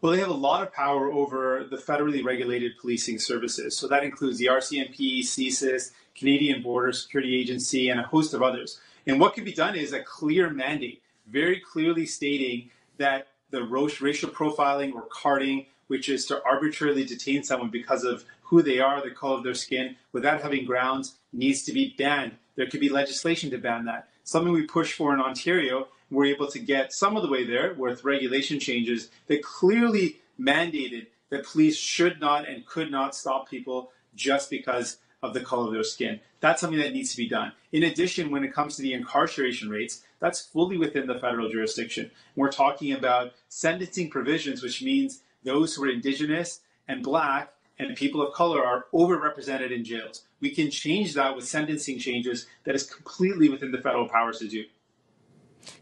Well, 0.00 0.12
they 0.12 0.20
have 0.20 0.28
a 0.28 0.34
lot 0.34 0.62
of 0.62 0.72
power 0.72 1.10
over 1.10 1.66
the 1.70 1.76
federally 1.76 2.24
regulated 2.24 2.72
policing 2.80 3.18
services. 3.18 3.76
So 3.76 3.88
that 3.88 4.04
includes 4.04 4.38
the 4.38 4.46
RCMP, 4.46 5.20
CSIS, 5.20 5.92
Canadian 6.16 6.62
Border 6.62 6.92
Security 6.92 7.38
Agency, 7.38 7.88
and 7.88 8.00
a 8.00 8.04
host 8.04 8.34
of 8.34 8.42
others. 8.42 8.80
And 9.06 9.20
what 9.20 9.34
can 9.34 9.44
be 9.44 9.52
done 9.52 9.76
is 9.76 9.92
a 9.92 10.00
clear 10.00 10.50
mandate, 10.50 11.02
very 11.26 11.60
clearly 11.60 12.06
stating 12.06 12.70
that 12.98 13.28
the 13.50 13.62
racial 13.62 14.30
profiling 14.30 14.94
or 14.94 15.06
carding, 15.10 15.66
which 15.86 16.08
is 16.08 16.26
to 16.26 16.42
arbitrarily 16.44 17.04
detain 17.04 17.44
someone 17.44 17.70
because 17.70 18.02
of 18.04 18.24
who 18.42 18.62
they 18.62 18.80
are, 18.80 19.02
the 19.02 19.10
color 19.10 19.36
of 19.36 19.44
their 19.44 19.54
skin, 19.54 19.96
without 20.12 20.42
having 20.42 20.64
grounds, 20.64 21.16
needs 21.32 21.62
to 21.62 21.72
be 21.72 21.94
banned. 21.96 22.32
There 22.56 22.66
could 22.66 22.80
be 22.80 22.88
legislation 22.88 23.50
to 23.50 23.58
ban 23.58 23.84
that. 23.84 24.08
Something 24.24 24.52
we 24.52 24.62
push 24.62 24.92
for 24.92 25.14
in 25.14 25.20
Ontario. 25.20 25.88
We're 26.10 26.26
able 26.26 26.46
to 26.48 26.58
get 26.58 26.92
some 26.92 27.16
of 27.16 27.22
the 27.22 27.28
way 27.28 27.44
there 27.44 27.74
with 27.74 28.04
regulation 28.04 28.58
changes 28.58 29.10
that 29.26 29.42
clearly 29.42 30.20
mandated 30.40 31.06
that 31.30 31.44
police 31.44 31.76
should 31.76 32.20
not 32.20 32.48
and 32.48 32.66
could 32.66 32.90
not 32.90 33.14
stop 33.14 33.48
people 33.48 33.90
just 34.14 34.48
because 34.48 34.98
of 35.26 35.34
the 35.34 35.40
color 35.40 35.66
of 35.66 35.72
their 35.72 35.84
skin. 35.84 36.20
That's 36.40 36.60
something 36.60 36.78
that 36.78 36.92
needs 36.92 37.10
to 37.10 37.16
be 37.16 37.28
done. 37.28 37.52
In 37.72 37.82
addition, 37.82 38.30
when 38.30 38.44
it 38.44 38.52
comes 38.52 38.76
to 38.76 38.82
the 38.82 38.92
incarceration 38.92 39.68
rates, 39.68 40.02
that's 40.20 40.40
fully 40.40 40.78
within 40.78 41.06
the 41.06 41.18
federal 41.18 41.50
jurisdiction. 41.50 42.10
We're 42.34 42.50
talking 42.50 42.92
about 42.92 43.32
sentencing 43.48 44.10
provisions, 44.10 44.62
which 44.62 44.82
means 44.82 45.22
those 45.44 45.74
who 45.74 45.84
are 45.84 45.90
indigenous 45.90 46.60
and 46.88 47.02
black 47.02 47.52
and 47.78 47.96
people 47.96 48.22
of 48.22 48.32
color 48.32 48.64
are 48.64 48.86
overrepresented 48.94 49.70
in 49.70 49.84
jails. 49.84 50.22
We 50.40 50.50
can 50.50 50.70
change 50.70 51.14
that 51.14 51.36
with 51.36 51.46
sentencing 51.46 51.98
changes 51.98 52.46
that 52.64 52.74
is 52.74 52.84
completely 52.84 53.48
within 53.48 53.72
the 53.72 53.78
federal 53.78 54.08
powers 54.08 54.38
to 54.38 54.48
do. 54.48 54.64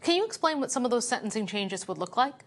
Can 0.01 0.15
you 0.15 0.25
explain 0.25 0.59
what 0.59 0.71
some 0.71 0.83
of 0.83 0.91
those 0.91 1.07
sentencing 1.07 1.47
changes 1.47 1.87
would 1.87 1.97
look 1.97 2.17
like? 2.17 2.43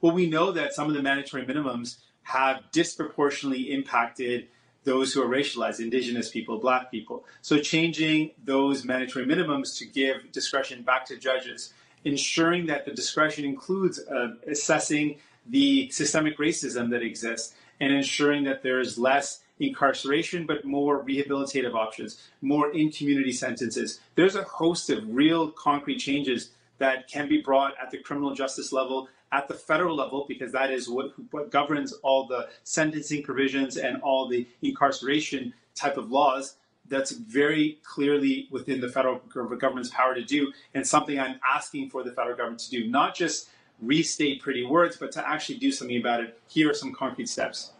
Well, 0.00 0.12
we 0.12 0.28
know 0.28 0.50
that 0.52 0.72
some 0.72 0.88
of 0.88 0.94
the 0.94 1.02
mandatory 1.02 1.44
minimums 1.44 1.98
have 2.22 2.62
disproportionately 2.72 3.72
impacted 3.72 4.48
those 4.84 5.12
who 5.12 5.22
are 5.22 5.28
racialized, 5.28 5.80
indigenous 5.80 6.28
people, 6.28 6.58
black 6.58 6.90
people. 6.90 7.24
So 7.40 7.58
changing 7.58 8.32
those 8.44 8.84
mandatory 8.84 9.24
minimums 9.26 9.78
to 9.78 9.86
give 9.86 10.32
discretion 10.32 10.82
back 10.82 11.06
to 11.06 11.16
judges, 11.16 11.72
ensuring 12.04 12.66
that 12.66 12.84
the 12.84 12.92
discretion 12.92 13.44
includes 13.44 14.00
uh, 14.00 14.34
assessing 14.46 15.18
the 15.48 15.90
systemic 15.90 16.38
racism 16.38 16.90
that 16.90 17.02
exists 17.02 17.54
and 17.80 17.92
ensuring 17.92 18.44
that 18.44 18.62
there 18.62 18.80
is 18.80 18.98
less 18.98 19.40
incarceration, 19.58 20.46
but 20.46 20.64
more 20.64 21.04
rehabilitative 21.04 21.74
options, 21.74 22.28
more 22.40 22.72
in 22.72 22.90
community 22.90 23.32
sentences. 23.32 24.00
There's 24.14 24.34
a 24.34 24.42
host 24.42 24.90
of 24.90 25.04
real 25.08 25.50
concrete 25.50 25.98
changes 25.98 26.50
that 26.78 27.08
can 27.08 27.28
be 27.28 27.40
brought 27.40 27.74
at 27.80 27.90
the 27.90 27.98
criminal 27.98 28.34
justice 28.34 28.72
level 28.72 29.08
at 29.32 29.48
the 29.48 29.54
federal 29.54 29.96
level, 29.96 30.26
because 30.28 30.52
that 30.52 30.70
is 30.70 30.88
what, 30.88 31.12
what 31.30 31.50
governs 31.50 31.92
all 32.02 32.26
the 32.26 32.48
sentencing 32.64 33.22
provisions 33.22 33.76
and 33.78 34.00
all 34.02 34.28
the 34.28 34.46
incarceration 34.60 35.52
type 35.74 35.96
of 35.96 36.10
laws. 36.10 36.56
That's 36.88 37.12
very 37.12 37.78
clearly 37.82 38.48
within 38.50 38.80
the 38.80 38.88
federal 38.88 39.18
government's 39.58 39.90
power 39.90 40.14
to 40.14 40.22
do, 40.22 40.52
and 40.74 40.86
something 40.86 41.18
I'm 41.18 41.40
asking 41.48 41.90
for 41.90 42.02
the 42.02 42.12
federal 42.12 42.36
government 42.36 42.60
to 42.60 42.70
do. 42.70 42.88
Not 42.88 43.14
just 43.14 43.48
restate 43.80 44.42
pretty 44.42 44.64
words, 44.64 44.96
but 44.96 45.10
to 45.12 45.26
actually 45.26 45.58
do 45.58 45.72
something 45.72 45.96
about 45.96 46.20
it. 46.20 46.38
Here 46.48 46.70
are 46.70 46.74
some 46.74 46.92
concrete 46.92 47.28
steps. 47.28 47.72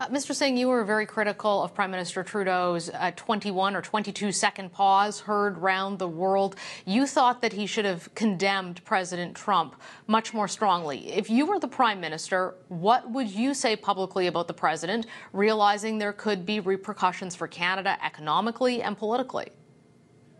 Uh, 0.00 0.06
Mr. 0.10 0.32
Singh, 0.32 0.56
you 0.56 0.68
were 0.68 0.84
very 0.84 1.06
critical 1.06 1.60
of 1.60 1.74
Prime 1.74 1.90
Minister 1.90 2.22
Trudeau's 2.22 2.88
uh, 2.88 3.10
21 3.16 3.74
or 3.74 3.82
22 3.82 4.30
second 4.30 4.70
pause 4.70 5.18
heard 5.18 5.58
round 5.58 5.98
the 5.98 6.06
world. 6.06 6.54
You 6.84 7.04
thought 7.04 7.42
that 7.42 7.52
he 7.52 7.66
should 7.66 7.84
have 7.84 8.14
condemned 8.14 8.84
President 8.84 9.34
Trump 9.34 9.74
much 10.06 10.32
more 10.32 10.46
strongly. 10.46 11.10
If 11.10 11.28
you 11.28 11.46
were 11.46 11.58
the 11.58 11.66
Prime 11.66 12.00
Minister, 12.00 12.54
what 12.68 13.10
would 13.10 13.28
you 13.28 13.54
say 13.54 13.74
publicly 13.74 14.28
about 14.28 14.46
the 14.46 14.54
President, 14.54 15.06
realizing 15.32 15.98
there 15.98 16.12
could 16.12 16.46
be 16.46 16.60
repercussions 16.60 17.34
for 17.34 17.48
Canada 17.48 17.98
economically 18.00 18.82
and 18.82 18.96
politically? 18.96 19.48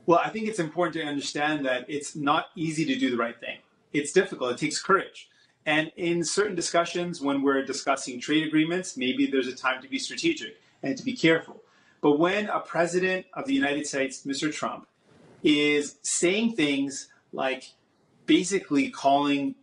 Well, 0.07 0.21
I 0.25 0.29
think 0.29 0.47
it's 0.47 0.61
important 0.61 0.95
to 0.95 1.03
understand 1.03 1.67
that 1.67 1.85
it's 1.89 2.15
not 2.15 2.51
easy 2.55 2.85
to 2.85 2.95
do 2.95 3.11
the 3.11 3.17
right 3.17 3.39
thing. 3.41 3.59
It's 3.93 4.13
difficult, 4.13 4.53
it 4.53 4.59
takes 4.59 4.81
courage. 4.81 5.29
And 5.69 5.93
in 5.97 6.25
certain 6.25 6.57
discussions, 6.57 7.21
when 7.21 7.43
we're 7.43 7.63
discussing 7.63 8.19
trade 8.19 8.47
agreements, 8.47 8.97
maybe 8.97 9.27
there's 9.27 9.49
a 9.49 9.55
time 9.55 9.83
to 9.83 9.89
be 9.89 9.99
strategic 9.99 10.59
and 10.83 10.97
to 10.97 11.05
be 11.05 11.13
careful. 11.13 11.61
But 12.01 12.19
when 12.19 12.49
a 12.49 12.59
president 12.59 13.27
of 13.35 13.45
the 13.45 13.53
United 13.53 13.87
States, 13.87 14.25
Mr. 14.25 14.51
Trump, 14.51 14.89
is 15.43 15.97
saying 16.01 16.55
things 16.55 17.09
like 17.35 17.73
basically 18.25 18.89
calling 18.89 19.57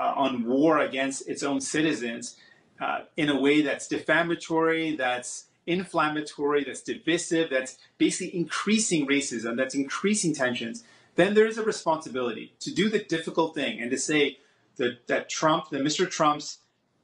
uh, 0.00 0.14
on 0.16 0.48
war 0.48 0.80
against 0.80 1.28
its 1.28 1.44
own 1.44 1.60
citizens 1.60 2.34
uh, 2.80 3.02
in 3.16 3.28
a 3.28 3.40
way 3.40 3.62
that's 3.62 3.86
defamatory, 3.86 4.96
that's 4.96 5.44
inflammatory, 5.68 6.64
that's 6.64 6.82
divisive, 6.82 7.50
that's 7.50 7.78
basically 7.98 8.36
increasing 8.36 9.06
racism, 9.06 9.56
that's 9.56 9.76
increasing 9.76 10.34
tensions, 10.34 10.82
then 11.14 11.34
there 11.34 11.46
is 11.46 11.56
a 11.56 11.62
responsibility 11.62 12.52
to 12.58 12.74
do 12.74 12.88
the 12.88 12.98
difficult 12.98 13.54
thing 13.54 13.80
and 13.80 13.92
to 13.92 13.96
say, 13.96 14.38
that, 14.76 15.06
that 15.06 15.28
Trump, 15.28 15.70
that 15.70 15.82
Mr. 15.82 16.08
Trump's 16.08 16.58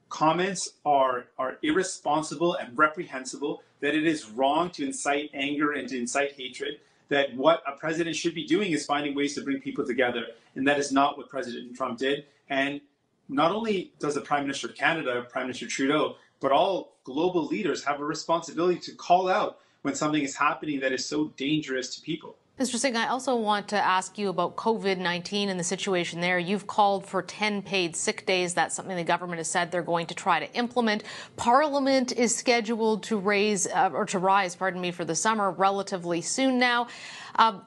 comments 0.08 0.70
are, 0.84 1.26
are 1.38 1.58
irresponsible 1.62 2.54
and 2.54 2.76
reprehensible, 2.76 3.62
that 3.80 3.94
it 3.94 4.06
is 4.06 4.30
wrong 4.30 4.70
to 4.70 4.84
incite 4.84 5.30
anger 5.34 5.72
and 5.72 5.88
to 5.88 5.98
incite 5.98 6.32
hatred, 6.32 6.80
that 7.08 7.34
what 7.34 7.62
a 7.66 7.72
president 7.76 8.16
should 8.16 8.34
be 8.34 8.46
doing 8.46 8.72
is 8.72 8.86
finding 8.86 9.14
ways 9.14 9.34
to 9.34 9.42
bring 9.42 9.60
people 9.60 9.86
together. 9.86 10.26
And 10.54 10.66
that 10.66 10.78
is 10.78 10.92
not 10.92 11.16
what 11.16 11.28
President 11.28 11.76
Trump 11.76 11.98
did. 11.98 12.24
And 12.48 12.80
not 13.28 13.52
only 13.52 13.92
does 13.98 14.14
the 14.14 14.20
Prime 14.20 14.42
Minister 14.42 14.68
of 14.68 14.74
Canada, 14.74 15.26
Prime 15.28 15.44
Minister 15.44 15.66
Trudeau, 15.66 16.16
but 16.40 16.52
all 16.52 16.96
global 17.04 17.46
leaders 17.46 17.84
have 17.84 18.00
a 18.00 18.04
responsibility 18.04 18.78
to 18.80 18.92
call 18.92 19.28
out 19.28 19.58
when 19.82 19.94
something 19.94 20.22
is 20.22 20.36
happening 20.36 20.80
that 20.80 20.92
is 20.92 21.06
so 21.06 21.28
dangerous 21.36 21.94
to 21.96 22.02
people. 22.02 22.36
Mr. 22.58 22.76
Singh, 22.76 22.96
I 22.96 23.06
also 23.06 23.36
want 23.36 23.68
to 23.68 23.76
ask 23.76 24.18
you 24.18 24.30
about 24.30 24.56
COVID 24.56 24.98
19 24.98 25.48
and 25.48 25.60
the 25.60 25.64
situation 25.64 26.20
there. 26.20 26.40
You've 26.40 26.66
called 26.66 27.06
for 27.06 27.22
10 27.22 27.62
paid 27.62 27.94
sick 27.94 28.26
days. 28.26 28.52
That's 28.52 28.74
something 28.74 28.96
the 28.96 29.04
government 29.04 29.38
has 29.38 29.46
said 29.46 29.70
they're 29.70 29.80
going 29.80 30.08
to 30.08 30.14
try 30.14 30.40
to 30.40 30.52
implement. 30.54 31.04
Parliament 31.36 32.10
is 32.10 32.34
scheduled 32.34 33.04
to 33.04 33.16
raise, 33.16 33.68
uh, 33.68 33.90
or 33.94 34.06
to 34.06 34.18
rise, 34.18 34.56
pardon 34.56 34.80
me, 34.80 34.90
for 34.90 35.04
the 35.04 35.14
summer 35.14 35.52
relatively 35.52 36.20
soon 36.20 36.58
now. 36.58 36.88
Um, 37.36 37.62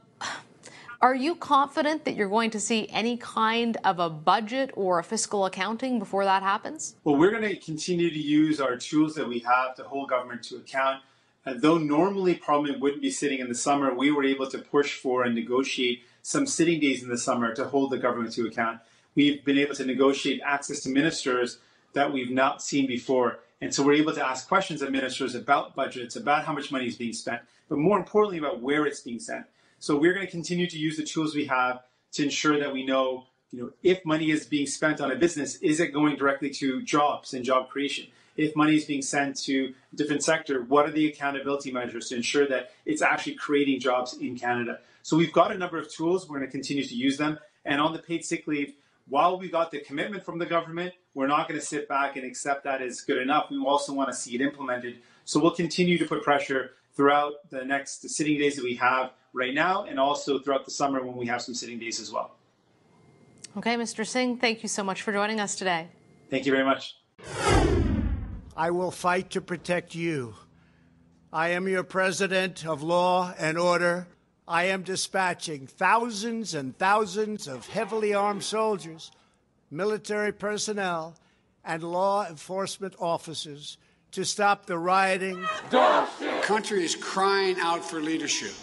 are 1.01 1.15
you 1.15 1.35
confident 1.35 2.03
that 2.03 2.15
you're 2.15 2.27
going 2.27 2.51
to 2.51 2.59
see 2.59 2.89
any 2.89 3.15
kind 3.15 3.77
of 3.85 3.99
a 3.99 4.09
budget 4.09 4.71
or 4.73 4.99
a 4.99 5.03
fiscal 5.05 5.45
accounting 5.45 5.99
before 5.99 6.25
that 6.25 6.43
happens? 6.43 6.97
Well, 7.05 7.15
we're 7.15 7.31
going 7.31 7.43
to 7.43 7.55
continue 7.55 8.09
to 8.09 8.19
use 8.19 8.59
our 8.59 8.75
tools 8.75 9.15
that 9.15 9.25
we 9.25 9.39
have 9.39 9.73
to 9.75 9.83
hold 9.83 10.09
government 10.09 10.43
to 10.43 10.57
account. 10.57 11.01
Uh, 11.45 11.53
though 11.57 11.77
normally 11.77 12.35
Parliament 12.35 12.79
wouldn't 12.79 13.01
be 13.01 13.09
sitting 13.09 13.39
in 13.39 13.49
the 13.49 13.55
summer, 13.55 13.93
we 13.93 14.11
were 14.11 14.23
able 14.23 14.47
to 14.47 14.59
push 14.59 14.95
for 14.95 15.23
and 15.23 15.33
negotiate 15.33 16.03
some 16.21 16.45
sitting 16.45 16.79
days 16.79 17.01
in 17.01 17.09
the 17.09 17.17
summer 17.17 17.53
to 17.53 17.65
hold 17.65 17.89
the 17.91 17.97
government 17.97 18.33
to 18.33 18.45
account. 18.45 18.79
We've 19.15 19.43
been 19.43 19.57
able 19.57 19.75
to 19.75 19.85
negotiate 19.85 20.41
access 20.45 20.81
to 20.81 20.89
ministers 20.89 21.57
that 21.93 22.13
we've 22.13 22.29
not 22.29 22.61
seen 22.61 22.87
before. 22.87 23.39
And 23.59 23.73
so 23.73 23.83
we're 23.83 23.93
able 23.93 24.13
to 24.13 24.25
ask 24.25 24.47
questions 24.47 24.81
of 24.81 24.91
ministers 24.91 25.35
about 25.35 25.75
budgets, 25.75 26.15
about 26.15 26.45
how 26.45 26.53
much 26.53 26.71
money 26.71 26.87
is 26.87 26.95
being 26.95 27.13
spent, 27.13 27.41
but 27.69 27.77
more 27.77 27.97
importantly, 27.97 28.37
about 28.37 28.61
where 28.61 28.85
it's 28.85 29.01
being 29.01 29.19
spent. 29.19 29.45
So 29.79 29.97
we're 29.97 30.13
going 30.13 30.25
to 30.25 30.31
continue 30.31 30.67
to 30.67 30.77
use 30.77 30.97
the 30.97 31.03
tools 31.03 31.35
we 31.35 31.45
have 31.45 31.81
to 32.13 32.23
ensure 32.23 32.59
that 32.59 32.71
we 32.71 32.85
know, 32.85 33.25
you 33.51 33.63
know, 33.63 33.71
if 33.83 34.05
money 34.05 34.31
is 34.31 34.45
being 34.45 34.67
spent 34.67 35.01
on 35.01 35.11
a 35.11 35.15
business, 35.15 35.55
is 35.55 35.79
it 35.79 35.87
going 35.87 36.15
directly 36.15 36.49
to 36.51 36.81
jobs 36.83 37.33
and 37.33 37.43
job 37.43 37.69
creation? 37.69 38.07
If 38.37 38.55
money 38.55 38.75
is 38.75 38.85
being 38.85 39.01
sent 39.01 39.37
to 39.43 39.73
a 39.93 39.95
different 39.95 40.23
sector, 40.23 40.63
what 40.63 40.85
are 40.85 40.91
the 40.91 41.07
accountability 41.07 41.71
measures 41.71 42.09
to 42.09 42.15
ensure 42.15 42.47
that 42.47 42.71
it's 42.85 43.01
actually 43.01 43.35
creating 43.35 43.79
jobs 43.79 44.17
in 44.17 44.37
Canada? 44.37 44.79
So 45.03 45.17
we've 45.17 45.33
got 45.33 45.51
a 45.51 45.57
number 45.57 45.77
of 45.77 45.91
tools. 45.91 46.29
We're 46.29 46.37
going 46.37 46.49
to 46.49 46.51
continue 46.51 46.85
to 46.85 46.95
use 46.95 47.17
them. 47.17 47.39
And 47.65 47.81
on 47.81 47.93
the 47.93 47.99
paid 47.99 48.23
sick 48.23 48.47
leave, 48.47 48.73
while 49.09 49.37
we 49.37 49.49
got 49.49 49.71
the 49.71 49.79
commitment 49.79 50.23
from 50.23 50.39
the 50.39 50.45
government, 50.45 50.93
we're 51.13 51.27
not 51.27 51.47
going 51.47 51.59
to 51.59 51.65
sit 51.65 51.87
back 51.87 52.15
and 52.15 52.25
accept 52.25 52.63
that 52.63 52.81
as 52.81 53.01
good 53.01 53.17
enough. 53.17 53.49
We 53.49 53.59
also 53.59 53.93
want 53.93 54.09
to 54.09 54.15
see 54.15 54.35
it 54.35 54.41
implemented. 54.41 54.99
So 55.25 55.39
we'll 55.39 55.51
continue 55.51 55.97
to 55.97 56.05
put 56.05 56.23
pressure 56.23 56.71
throughout 56.93 57.49
the 57.49 57.65
next 57.65 58.09
sitting 58.09 58.37
days 58.37 58.55
that 58.55 58.63
we 58.63 58.75
have 58.75 59.11
right 59.33 59.53
now 59.53 59.83
and 59.83 59.99
also 59.99 60.39
throughout 60.39 60.65
the 60.65 60.71
summer 60.71 61.03
when 61.03 61.15
we 61.15 61.25
have 61.27 61.41
some 61.41 61.55
sitting 61.55 61.79
days 61.79 61.99
as 61.99 62.11
well. 62.11 62.31
Okay, 63.57 63.75
Mr. 63.75 64.07
Singh, 64.07 64.37
thank 64.37 64.63
you 64.63 64.69
so 64.69 64.83
much 64.83 65.01
for 65.01 65.11
joining 65.11 65.39
us 65.39 65.55
today. 65.55 65.87
Thank 66.29 66.45
you 66.45 66.53
very 66.53 66.63
much. 66.63 66.95
I 68.61 68.69
will 68.69 68.91
fight 68.91 69.31
to 69.31 69.41
protect 69.41 69.95
you. 69.95 70.35
I 71.33 71.49
am 71.49 71.67
your 71.67 71.81
president 71.81 72.63
of 72.63 72.83
law 72.83 73.33
and 73.39 73.57
order. 73.57 74.05
I 74.47 74.65
am 74.65 74.83
dispatching 74.83 75.65
thousands 75.65 76.53
and 76.53 76.77
thousands 76.77 77.47
of 77.47 77.65
heavily 77.65 78.13
armed 78.13 78.43
soldiers, 78.43 79.09
military 79.71 80.31
personnel, 80.31 81.15
and 81.65 81.81
law 81.81 82.27
enforcement 82.29 82.93
officers 82.99 83.79
to 84.11 84.23
stop 84.23 84.67
the 84.67 84.77
rioting. 84.77 85.43
The 85.71 86.07
country 86.43 86.85
is 86.85 86.95
crying 86.95 87.55
out 87.59 87.83
for 87.83 87.99
leadership. 87.99 88.53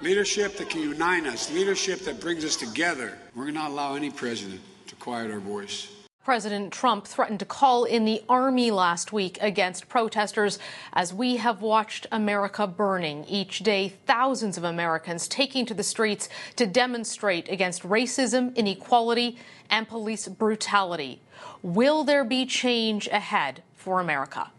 Leadership 0.00 0.56
that 0.58 0.70
can 0.70 0.80
unite 0.80 1.26
us, 1.26 1.52
leadership 1.52 1.98
that 2.02 2.20
brings 2.20 2.44
us 2.44 2.54
together. 2.54 3.18
We're 3.34 3.46
going 3.46 3.54
to 3.54 3.62
not 3.62 3.72
allow 3.72 3.96
any 3.96 4.10
president 4.10 4.60
to 4.86 4.94
quiet 4.94 5.32
our 5.32 5.40
voice. 5.40 5.88
President 6.24 6.72
Trump 6.72 7.04
threatened 7.04 7.40
to 7.40 7.44
call 7.44 7.82
in 7.82 8.04
the 8.04 8.22
army 8.28 8.70
last 8.70 9.12
week 9.12 9.38
against 9.40 9.88
protesters 9.88 10.60
as 10.92 11.12
we 11.12 11.36
have 11.38 11.60
watched 11.60 12.06
America 12.12 12.64
burning. 12.64 13.24
Each 13.24 13.58
day, 13.58 13.94
thousands 14.06 14.56
of 14.56 14.62
Americans 14.62 15.26
taking 15.26 15.66
to 15.66 15.74
the 15.74 15.82
streets 15.82 16.28
to 16.54 16.64
demonstrate 16.64 17.48
against 17.48 17.82
racism, 17.82 18.54
inequality, 18.54 19.36
and 19.68 19.88
police 19.88 20.28
brutality. 20.28 21.20
Will 21.60 22.04
there 22.04 22.24
be 22.24 22.46
change 22.46 23.08
ahead 23.08 23.64
for 23.74 24.00
America? 24.00 24.52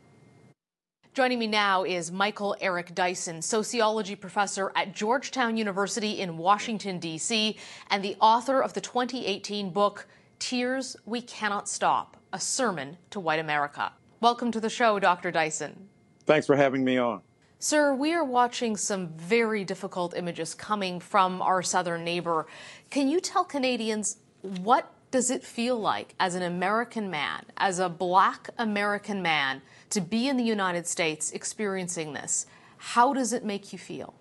Joining 1.13 1.39
me 1.39 1.47
now 1.47 1.83
is 1.83 2.11
Michael 2.11 2.57
Eric 2.59 2.93
Dyson, 2.93 3.41
sociology 3.41 4.17
professor 4.17 4.73
at 4.75 4.93
Georgetown 4.93 5.55
University 5.55 6.19
in 6.19 6.37
Washington, 6.37 6.99
D.C., 6.99 7.55
and 7.89 8.03
the 8.03 8.17
author 8.19 8.61
of 8.61 8.73
the 8.73 8.81
2018 8.81 9.69
book, 9.69 10.07
Tears 10.43 10.97
We 11.05 11.21
Cannot 11.21 11.69
Stop 11.69 12.17
A 12.33 12.39
Sermon 12.39 12.97
to 13.11 13.21
White 13.21 13.39
America. 13.39 13.93
Welcome 14.19 14.51
to 14.51 14.59
the 14.59 14.69
show, 14.69 14.99
Dr. 14.99 15.31
Dyson. 15.31 15.87
Thanks 16.25 16.45
for 16.45 16.57
having 16.57 16.83
me 16.83 16.97
on. 16.97 17.21
Sir, 17.59 17.95
we 17.95 18.13
are 18.13 18.25
watching 18.25 18.75
some 18.75 19.07
very 19.15 19.63
difficult 19.63 20.13
images 20.17 20.53
coming 20.53 20.99
from 20.99 21.41
our 21.41 21.63
southern 21.63 22.03
neighbor. 22.03 22.45
Can 22.89 23.07
you 23.07 23.21
tell 23.21 23.45
Canadians 23.45 24.17
what 24.41 24.91
does 25.11 25.31
it 25.31 25.45
feel 25.45 25.79
like 25.79 26.13
as 26.19 26.35
an 26.35 26.43
American 26.43 27.09
man, 27.09 27.45
as 27.55 27.79
a 27.79 27.87
black 27.87 28.49
American 28.57 29.21
man, 29.21 29.61
to 29.91 30.01
be 30.01 30.27
in 30.27 30.35
the 30.35 30.43
United 30.43 30.85
States 30.85 31.31
experiencing 31.31 32.11
this? 32.11 32.47
How 32.79 33.13
does 33.13 33.31
it 33.31 33.45
make 33.45 33.71
you 33.71 33.79
feel? 33.79 34.13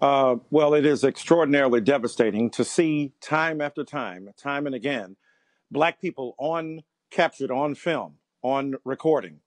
Uh, 0.00 0.34
well, 0.50 0.74
it 0.74 0.84
is 0.84 1.04
extraordinarily 1.04 1.80
devastating 1.80 2.50
to 2.50 2.64
see 2.64 3.12
time 3.20 3.60
after 3.60 3.84
time, 3.84 4.28
time 4.36 4.66
and 4.66 4.74
again, 4.74 5.14
black 5.72 6.00
people 6.00 6.34
on 6.38 6.82
captured 7.10 7.50
on 7.50 7.74
film, 7.74 8.14
on 8.42 8.74
recording, 8.84 9.40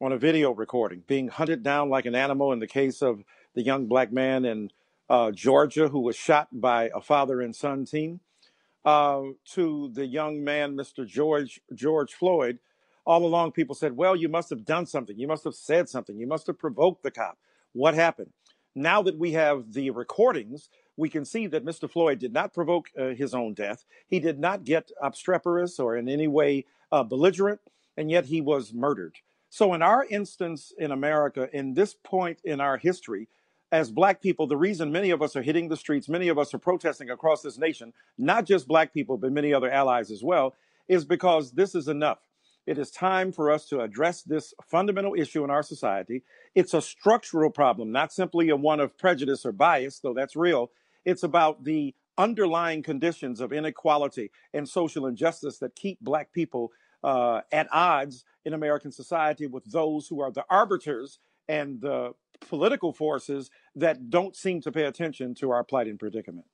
on 0.00 0.12
a 0.12 0.18
video 0.18 0.50
recording, 0.50 1.02
being 1.06 1.28
hunted 1.28 1.62
down 1.62 1.90
like 1.90 2.06
an 2.06 2.14
animal. 2.14 2.52
In 2.52 2.58
the 2.58 2.66
case 2.66 3.02
of 3.02 3.22
the 3.54 3.62
young 3.62 3.86
black 3.86 4.10
man 4.12 4.44
in 4.44 4.70
uh, 5.10 5.30
Georgia 5.30 5.88
who 5.88 6.00
was 6.00 6.16
shot 6.16 6.48
by 6.52 6.90
a 6.94 7.00
father 7.00 7.40
and 7.40 7.54
son 7.54 7.84
team, 7.84 8.20
uh, 8.84 9.22
to 9.52 9.90
the 9.92 10.06
young 10.06 10.42
man, 10.42 10.74
Mr. 10.74 11.06
George 11.06 11.60
George 11.74 12.14
Floyd, 12.14 12.58
all 13.04 13.24
along 13.24 13.52
people 13.52 13.74
said, 13.74 13.96
"Well, 13.96 14.16
you 14.16 14.28
must 14.28 14.50
have 14.50 14.64
done 14.64 14.86
something. 14.86 15.18
You 15.18 15.28
must 15.28 15.44
have 15.44 15.54
said 15.54 15.88
something. 15.88 16.18
You 16.18 16.26
must 16.26 16.46
have 16.46 16.58
provoked 16.58 17.02
the 17.02 17.10
cop." 17.10 17.38
What 17.72 17.94
happened? 17.94 18.32
Now 18.74 19.02
that 19.02 19.18
we 19.18 19.32
have 19.32 19.72
the 19.72 19.90
recordings, 19.90 20.70
we 20.98 21.08
can 21.08 21.24
see 21.24 21.46
that 21.46 21.64
Mr. 21.64 21.88
Floyd 21.88 22.18
did 22.18 22.32
not 22.32 22.52
provoke 22.52 22.90
uh, 22.98 23.10
his 23.10 23.32
own 23.32 23.54
death. 23.54 23.84
He 24.08 24.18
did 24.18 24.38
not 24.38 24.64
get 24.64 24.90
obstreperous 25.00 25.78
or 25.78 25.96
in 25.96 26.08
any 26.08 26.26
way 26.26 26.66
uh, 26.90 27.04
belligerent, 27.04 27.60
and 27.96 28.10
yet 28.10 28.26
he 28.26 28.40
was 28.40 28.74
murdered. 28.74 29.14
So, 29.48 29.72
in 29.74 29.80
our 29.80 30.04
instance 30.04 30.72
in 30.76 30.90
America, 30.90 31.48
in 31.52 31.74
this 31.74 31.94
point 31.94 32.40
in 32.44 32.60
our 32.60 32.76
history, 32.76 33.28
as 33.70 33.92
black 33.92 34.20
people, 34.20 34.46
the 34.46 34.56
reason 34.56 34.90
many 34.90 35.10
of 35.10 35.22
us 35.22 35.36
are 35.36 35.42
hitting 35.42 35.68
the 35.68 35.76
streets, 35.76 36.08
many 36.08 36.28
of 36.28 36.38
us 36.38 36.52
are 36.52 36.58
protesting 36.58 37.10
across 37.10 37.42
this 37.42 37.58
nation, 37.58 37.92
not 38.18 38.44
just 38.44 38.66
black 38.66 38.92
people, 38.92 39.16
but 39.16 39.32
many 39.32 39.54
other 39.54 39.70
allies 39.70 40.10
as 40.10 40.22
well, 40.22 40.54
is 40.88 41.04
because 41.04 41.52
this 41.52 41.74
is 41.74 41.86
enough. 41.86 42.18
It 42.66 42.76
is 42.76 42.90
time 42.90 43.32
for 43.32 43.50
us 43.50 43.66
to 43.66 43.80
address 43.80 44.22
this 44.22 44.52
fundamental 44.66 45.14
issue 45.14 45.44
in 45.44 45.50
our 45.50 45.62
society. 45.62 46.22
It's 46.54 46.74
a 46.74 46.82
structural 46.82 47.50
problem, 47.50 47.92
not 47.92 48.12
simply 48.12 48.48
a 48.48 48.56
one 48.56 48.80
of 48.80 48.98
prejudice 48.98 49.46
or 49.46 49.52
bias, 49.52 50.00
though 50.00 50.12
that's 50.12 50.36
real. 50.36 50.70
It's 51.08 51.22
about 51.22 51.64
the 51.64 51.94
underlying 52.18 52.82
conditions 52.82 53.40
of 53.40 53.50
inequality 53.50 54.30
and 54.52 54.68
social 54.68 55.06
injustice 55.06 55.56
that 55.60 55.74
keep 55.74 55.98
black 56.02 56.32
people 56.34 56.70
uh, 57.02 57.40
at 57.50 57.66
odds 57.72 58.26
in 58.44 58.52
American 58.52 58.92
society 58.92 59.46
with 59.46 59.64
those 59.64 60.06
who 60.06 60.20
are 60.20 60.30
the 60.30 60.44
arbiters 60.50 61.18
and 61.48 61.80
the 61.80 62.12
political 62.40 62.92
forces 62.92 63.48
that 63.74 64.10
don't 64.10 64.36
seem 64.36 64.60
to 64.60 64.70
pay 64.70 64.84
attention 64.84 65.34
to 65.36 65.50
our 65.50 65.64
plight 65.64 65.86
and 65.86 65.98
predicament. 65.98 66.44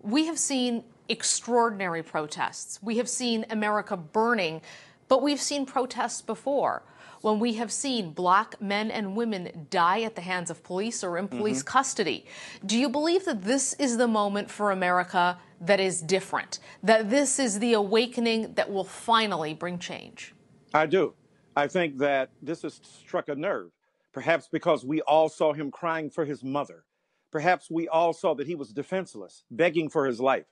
We 0.00 0.26
have 0.26 0.40
seen 0.40 0.82
extraordinary 1.08 2.02
protests. 2.02 2.82
We 2.82 2.96
have 2.96 3.08
seen 3.08 3.46
America 3.48 3.96
burning, 3.96 4.60
but 5.06 5.22
we've 5.22 5.40
seen 5.40 5.66
protests 5.66 6.20
before 6.20 6.82
when 7.22 7.38
we 7.38 7.54
have 7.54 7.72
seen 7.72 8.12
black 8.12 8.60
men 8.60 8.90
and 8.90 9.16
women 9.16 9.66
die 9.70 10.02
at 10.02 10.14
the 10.14 10.20
hands 10.20 10.50
of 10.50 10.62
police 10.62 11.02
or 11.02 11.16
in 11.16 11.26
police 11.28 11.60
mm-hmm. 11.60 11.68
custody. 11.68 12.26
Do 12.66 12.78
you 12.78 12.88
believe 12.88 13.24
that 13.24 13.42
this 13.42 13.72
is 13.74 13.96
the 13.96 14.08
moment 14.08 14.50
for 14.50 14.70
America 14.70 15.38
that 15.60 15.80
is 15.80 16.02
different? 16.02 16.58
That 16.82 17.08
this 17.08 17.38
is 17.38 17.58
the 17.58 17.72
awakening 17.72 18.54
that 18.54 18.70
will 18.70 18.84
finally 18.84 19.54
bring 19.54 19.78
change? 19.78 20.34
I 20.74 20.86
do. 20.86 21.14
I 21.56 21.66
think 21.66 21.98
that 21.98 22.30
this 22.42 22.62
has 22.62 22.80
struck 22.82 23.28
a 23.28 23.34
nerve 23.34 23.70
perhaps 24.12 24.48
because 24.50 24.84
we 24.84 25.00
all 25.02 25.28
saw 25.28 25.52
him 25.52 25.70
crying 25.70 26.10
for 26.10 26.24
his 26.24 26.44
mother. 26.44 26.84
Perhaps 27.30 27.70
we 27.70 27.88
all 27.88 28.12
saw 28.12 28.34
that 28.34 28.46
he 28.46 28.54
was 28.54 28.72
defenseless, 28.72 29.44
begging 29.50 29.88
for 29.88 30.06
his 30.06 30.20
life. 30.20 30.44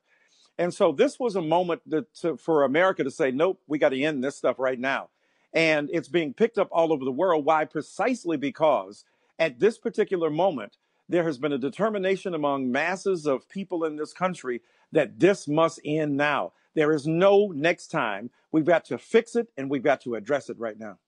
And 0.58 0.72
so 0.72 0.92
this 0.92 1.18
was 1.18 1.36
a 1.36 1.42
moment 1.42 1.82
that, 1.86 2.12
to, 2.16 2.36
for 2.36 2.64
America 2.64 3.04
to 3.04 3.10
say, 3.10 3.30
nope, 3.30 3.60
we 3.66 3.78
got 3.78 3.90
to 3.90 4.02
end 4.02 4.24
this 4.24 4.36
stuff 4.36 4.58
right 4.58 4.78
now. 4.78 5.10
And 5.52 5.90
it's 5.92 6.08
being 6.08 6.32
picked 6.32 6.58
up 6.58 6.68
all 6.70 6.92
over 6.92 7.04
the 7.04 7.12
world. 7.12 7.44
Why? 7.44 7.64
Precisely 7.64 8.36
because 8.36 9.04
at 9.38 9.58
this 9.58 9.78
particular 9.78 10.30
moment, 10.30 10.76
there 11.08 11.24
has 11.24 11.38
been 11.38 11.52
a 11.52 11.58
determination 11.58 12.34
among 12.34 12.70
masses 12.70 13.26
of 13.26 13.48
people 13.48 13.84
in 13.84 13.96
this 13.96 14.12
country 14.12 14.60
that 14.92 15.18
this 15.18 15.48
must 15.48 15.80
end 15.84 16.16
now. 16.16 16.52
There 16.74 16.92
is 16.92 17.06
no 17.06 17.48
next 17.48 17.88
time. 17.88 18.30
We've 18.52 18.64
got 18.64 18.84
to 18.86 18.98
fix 18.98 19.34
it 19.34 19.48
and 19.56 19.68
we've 19.68 19.82
got 19.82 20.00
to 20.02 20.14
address 20.14 20.48
it 20.50 20.58
right 20.58 20.78
now. 20.78 20.98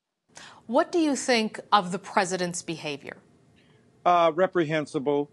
What 0.67 0.91
do 0.91 0.99
you 0.99 1.15
think 1.15 1.61
of 1.71 1.93
the 1.93 1.99
president's 1.99 2.63
behavior? 2.63 3.19
Uh, 4.05 4.33
reprehensible, 4.35 5.31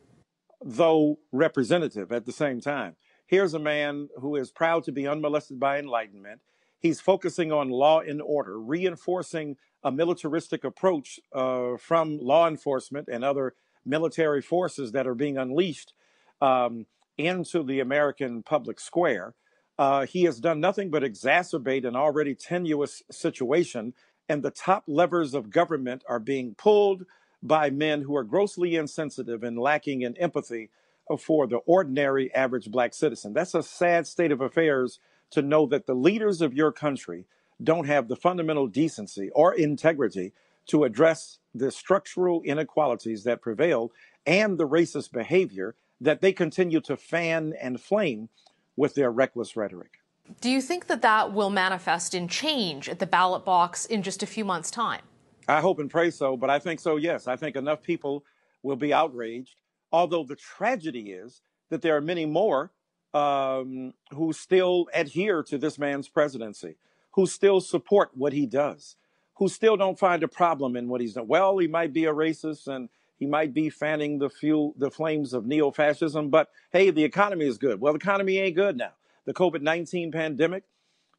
though 0.63 1.17
representative 1.31 2.11
at 2.11 2.25
the 2.25 2.31
same 2.31 2.61
time. 2.61 2.95
Here's 3.25 3.53
a 3.53 3.59
man 3.59 4.09
who 4.19 4.35
is 4.35 4.51
proud 4.51 4.83
to 4.83 4.91
be 4.91 5.07
unmolested 5.07 5.59
by 5.59 5.79
enlightenment. 5.79 6.41
He's 6.79 7.01
focusing 7.01 7.51
on 7.51 7.69
law 7.69 7.99
and 7.99 8.21
order, 8.21 8.59
reinforcing 8.59 9.57
a 9.83 9.91
militaristic 9.91 10.63
approach 10.63 11.19
uh, 11.33 11.77
from 11.77 12.19
law 12.19 12.47
enforcement 12.47 13.07
and 13.11 13.23
other 13.23 13.53
military 13.85 14.41
forces 14.41 14.91
that 14.91 15.07
are 15.07 15.15
being 15.15 15.37
unleashed 15.37 15.93
um, 16.41 16.85
into 17.17 17.63
the 17.63 17.79
American 17.79 18.43
public 18.43 18.79
square. 18.79 19.35
Uh, 19.77 20.05
he 20.05 20.23
has 20.23 20.39
done 20.39 20.59
nothing 20.59 20.89
but 20.89 21.03
exacerbate 21.03 21.87
an 21.87 21.95
already 21.95 22.35
tenuous 22.35 23.01
situation 23.11 23.93
and 24.29 24.43
the 24.43 24.51
top 24.51 24.83
levers 24.87 25.33
of 25.33 25.49
government 25.49 26.03
are 26.07 26.19
being 26.19 26.53
pulled 26.55 27.05
by 27.41 27.69
men 27.69 28.01
who 28.01 28.15
are 28.15 28.23
grossly 28.23 28.75
insensitive 28.75 29.43
and 29.43 29.57
lacking 29.57 30.03
in 30.03 30.15
empathy 30.17 30.69
for 31.17 31.47
the 31.47 31.57
ordinary 31.65 32.33
average 32.35 32.69
black 32.69 32.93
citizen. 32.93 33.33
That's 33.33 33.55
a 33.55 33.63
sad 33.63 34.05
state 34.05 34.31
of 34.31 34.41
affairs 34.41 34.99
to 35.31 35.41
know 35.41 35.65
that 35.67 35.85
the 35.85 35.93
leaders 35.93 36.41
of 36.41 36.53
your 36.53 36.71
country 36.71 37.25
don't 37.61 37.87
have 37.87 38.07
the 38.07 38.15
fundamental 38.15 38.67
decency 38.67 39.29
or 39.31 39.53
integrity 39.53 40.33
to 40.67 40.83
address 40.83 41.39
the 41.53 41.71
structural 41.71 42.41
inequalities 42.43 43.23
that 43.23 43.41
prevail 43.41 43.91
and 44.25 44.57
the 44.57 44.67
racist 44.67 45.11
behavior 45.11 45.75
that 45.99 46.21
they 46.21 46.31
continue 46.31 46.79
to 46.79 46.95
fan 46.95 47.53
and 47.61 47.81
flame 47.81 48.29
with 48.77 48.95
their 48.95 49.11
reckless 49.11 49.57
rhetoric. 49.57 49.99
Do 50.41 50.49
you 50.49 50.61
think 50.61 50.87
that 50.87 51.01
that 51.01 51.33
will 51.33 51.49
manifest 51.49 52.13
in 52.13 52.27
change 52.27 52.87
at 52.87 52.99
the 52.99 53.07
ballot 53.07 53.43
box 53.43 53.85
in 53.85 54.03
just 54.03 54.23
a 54.23 54.27
few 54.27 54.45
months' 54.45 54.71
time? 54.71 55.01
I 55.47 55.59
hope 55.59 55.79
and 55.79 55.89
pray 55.89 56.11
so, 56.11 56.37
but 56.37 56.51
I 56.51 56.59
think 56.59 56.79
so, 56.79 56.97
yes. 56.97 57.27
I 57.27 57.35
think 57.35 57.55
enough 57.55 57.81
people 57.81 58.23
will 58.61 58.75
be 58.75 58.93
outraged. 58.93 59.55
Although 59.91 60.23
the 60.23 60.35
tragedy 60.35 61.11
is 61.11 61.41
that 61.69 61.81
there 61.81 61.97
are 61.97 62.01
many 62.01 62.25
more 62.27 62.71
um, 63.13 63.93
who 64.13 64.33
still 64.33 64.87
adhere 64.93 65.43
to 65.43 65.57
this 65.57 65.79
man's 65.79 66.07
presidency, 66.07 66.75
who 67.11 67.25
still 67.25 67.61
support 67.61 68.11
what 68.13 68.33
he 68.33 68.45
does, 68.45 68.95
who 69.35 69.47
still 69.47 69.77
don't 69.77 69.99
find 69.99 70.23
a 70.23 70.27
problem 70.27 70.75
in 70.75 70.87
what 70.87 71.01
he's 71.01 71.13
done. 71.13 71.27
Well, 71.27 71.57
he 71.57 71.67
might 71.67 71.93
be 71.93 72.05
a 72.05 72.13
racist 72.13 72.67
and 72.67 72.89
he 73.17 73.25
might 73.25 73.53
be 73.53 73.69
fanning 73.69 74.19
the 74.19 74.29
fuel, 74.29 74.73
the 74.77 74.91
flames 74.91 75.33
of 75.33 75.45
neo-fascism, 75.45 76.29
but 76.29 76.49
hey, 76.71 76.89
the 76.89 77.03
economy 77.03 77.45
is 77.45 77.57
good. 77.57 77.81
Well, 77.81 77.93
the 77.93 77.99
economy 77.99 78.37
ain't 78.37 78.55
good 78.55 78.77
now. 78.77 78.93
The 79.25 79.33
COVID 79.33 79.61
19 79.61 80.11
pandemic 80.11 80.63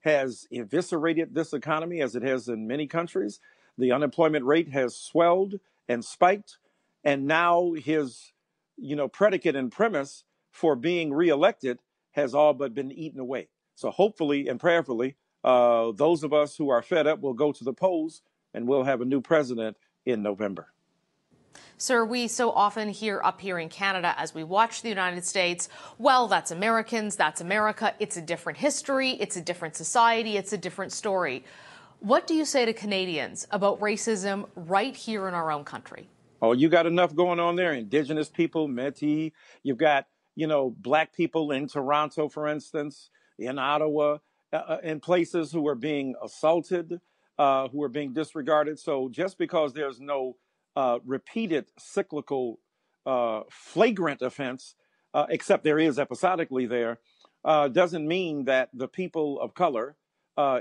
has 0.00 0.46
eviscerated 0.50 1.34
this 1.34 1.52
economy 1.52 2.00
as 2.00 2.16
it 2.16 2.22
has 2.22 2.48
in 2.48 2.66
many 2.66 2.86
countries. 2.86 3.38
The 3.76 3.92
unemployment 3.92 4.44
rate 4.44 4.70
has 4.70 4.96
swelled 4.96 5.60
and 5.88 6.04
spiked. 6.04 6.58
And 7.04 7.26
now 7.26 7.72
his, 7.72 8.32
you 8.76 8.96
know, 8.96 9.08
predicate 9.08 9.56
and 9.56 9.70
premise 9.70 10.24
for 10.60 10.76
being 10.76 11.10
reelected 11.10 11.78
has 12.10 12.34
all 12.34 12.52
but 12.52 12.74
been 12.74 12.92
eaten 12.92 13.18
away. 13.18 13.48
So 13.76 13.90
hopefully 13.90 14.46
and 14.46 14.60
prayerfully, 14.60 15.16
uh, 15.42 15.92
those 15.92 16.22
of 16.22 16.34
us 16.34 16.54
who 16.54 16.68
are 16.68 16.82
fed 16.82 17.06
up 17.06 17.22
will 17.22 17.32
go 17.32 17.50
to 17.50 17.64
the 17.64 17.72
polls 17.72 18.20
and 18.52 18.68
we'll 18.68 18.84
have 18.84 19.00
a 19.00 19.06
new 19.06 19.22
president 19.22 19.78
in 20.04 20.22
November. 20.22 20.74
Sir, 21.78 22.04
we 22.04 22.28
so 22.28 22.50
often 22.50 22.90
hear 22.90 23.22
up 23.24 23.40
here 23.40 23.58
in 23.58 23.70
Canada 23.70 24.14
as 24.18 24.34
we 24.34 24.44
watch 24.44 24.82
the 24.82 24.90
United 24.90 25.24
States, 25.24 25.70
well, 25.96 26.28
that's 26.28 26.50
Americans, 26.50 27.16
that's 27.16 27.40
America, 27.40 27.94
it's 27.98 28.18
a 28.18 28.20
different 28.20 28.58
history, 28.58 29.12
it's 29.12 29.38
a 29.38 29.40
different 29.40 29.74
society, 29.76 30.36
it's 30.36 30.52
a 30.52 30.58
different 30.58 30.92
story. 30.92 31.42
What 32.00 32.26
do 32.26 32.34
you 32.34 32.44
say 32.44 32.66
to 32.66 32.74
Canadians 32.74 33.46
about 33.50 33.80
racism 33.80 34.46
right 34.54 34.94
here 34.94 35.26
in 35.26 35.32
our 35.32 35.50
own 35.50 35.64
country? 35.64 36.10
Oh, 36.42 36.52
you 36.52 36.68
got 36.68 36.86
enough 36.86 37.14
going 37.14 37.38
on 37.38 37.56
there. 37.56 37.72
Indigenous 37.72 38.28
people, 38.28 38.68
Métis. 38.68 39.32
You've 39.62 39.76
got, 39.78 40.06
you 40.36 40.46
know, 40.46 40.74
black 40.78 41.14
people 41.14 41.52
in 41.52 41.68
Toronto, 41.68 42.28
for 42.28 42.48
instance, 42.48 43.10
in 43.38 43.58
Ottawa, 43.58 44.18
uh, 44.52 44.56
uh 44.56 44.78
in 44.82 45.00
places 45.00 45.52
who 45.52 45.66
are 45.66 45.74
being 45.74 46.14
assaulted, 46.22 47.00
uh, 47.38 47.68
who 47.68 47.82
are 47.82 47.88
being 47.88 48.12
disregarded. 48.12 48.78
So 48.78 49.08
just 49.10 49.38
because 49.38 49.72
there's 49.72 50.00
no 50.00 50.36
uh, 50.76 50.98
repeated 51.04 51.66
cyclical 51.78 52.60
uh, 53.06 53.42
flagrant 53.50 54.22
offense, 54.22 54.74
uh, 55.14 55.26
except 55.28 55.64
there 55.64 55.78
is 55.78 55.98
episodically 55.98 56.66
there, 56.66 56.98
doesn't 57.44 58.06
mean 58.06 58.44
that 58.44 58.68
the 58.74 58.88
people 58.88 59.40
of 59.40 59.54
color 59.54 59.96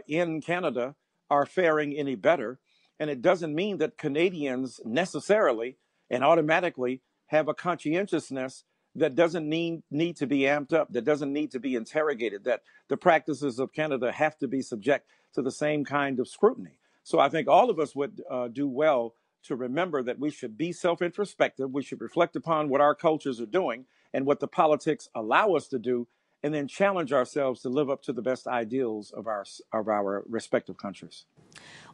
in 0.07 0.41
Canada 0.41 0.95
are 1.29 1.45
faring 1.45 1.93
any 1.93 2.15
better. 2.15 2.59
And 2.99 3.09
it 3.09 3.21
doesn't 3.21 3.53
mean 3.53 3.77
that 3.77 3.97
Canadians 3.97 4.79
necessarily 4.83 5.77
and 6.09 6.23
automatically 6.23 7.01
have 7.27 7.47
a 7.47 7.53
conscientiousness 7.53 8.63
that 8.99 9.15
doesn't 9.15 9.47
need, 9.47 9.83
need 9.91 10.17
to 10.17 10.27
be 10.27 10.41
amped 10.41 10.73
up, 10.73 10.91
that 10.93 11.05
doesn't 11.05 11.33
need 11.33 11.51
to 11.51 11.59
be 11.59 11.75
interrogated, 11.75 12.43
that 12.45 12.61
the 12.87 12.97
practices 12.97 13.59
of 13.59 13.73
Canada 13.73 14.11
have 14.11 14.37
to 14.37 14.47
be 14.47 14.61
subject 14.61 15.07
to 15.33 15.41
the 15.41 15.51
same 15.51 15.83
kind 15.83 16.19
of 16.19 16.27
scrutiny. 16.27 16.79
So 17.03 17.19
I 17.19 17.29
think 17.29 17.47
all 17.47 17.69
of 17.69 17.79
us 17.79 17.95
would 17.95 18.21
uh, 18.29 18.47
do 18.49 18.67
well 18.67 19.15
to 19.43 19.55
remember 19.55 20.03
that 20.03 20.19
we 20.19 20.29
should 20.29 20.57
be 20.57 20.71
self 20.71 21.01
introspective. 21.01 21.71
We 21.71 21.83
should 21.83 22.01
reflect 22.01 22.35
upon 22.35 22.69
what 22.69 22.81
our 22.81 22.93
cultures 22.93 23.39
are 23.39 23.45
doing 23.45 23.85
and 24.13 24.25
what 24.25 24.39
the 24.39 24.47
politics 24.47 25.07
allow 25.15 25.53
us 25.53 25.67
to 25.69 25.79
do, 25.79 26.07
and 26.43 26.53
then 26.53 26.67
challenge 26.67 27.11
ourselves 27.11 27.61
to 27.61 27.69
live 27.69 27.89
up 27.89 28.01
to 28.03 28.13
the 28.13 28.21
best 28.21 28.47
ideals 28.47 29.11
of 29.11 29.27
our, 29.27 29.43
of 29.73 29.87
our 29.87 30.23
respective 30.27 30.77
countries. 30.77 31.25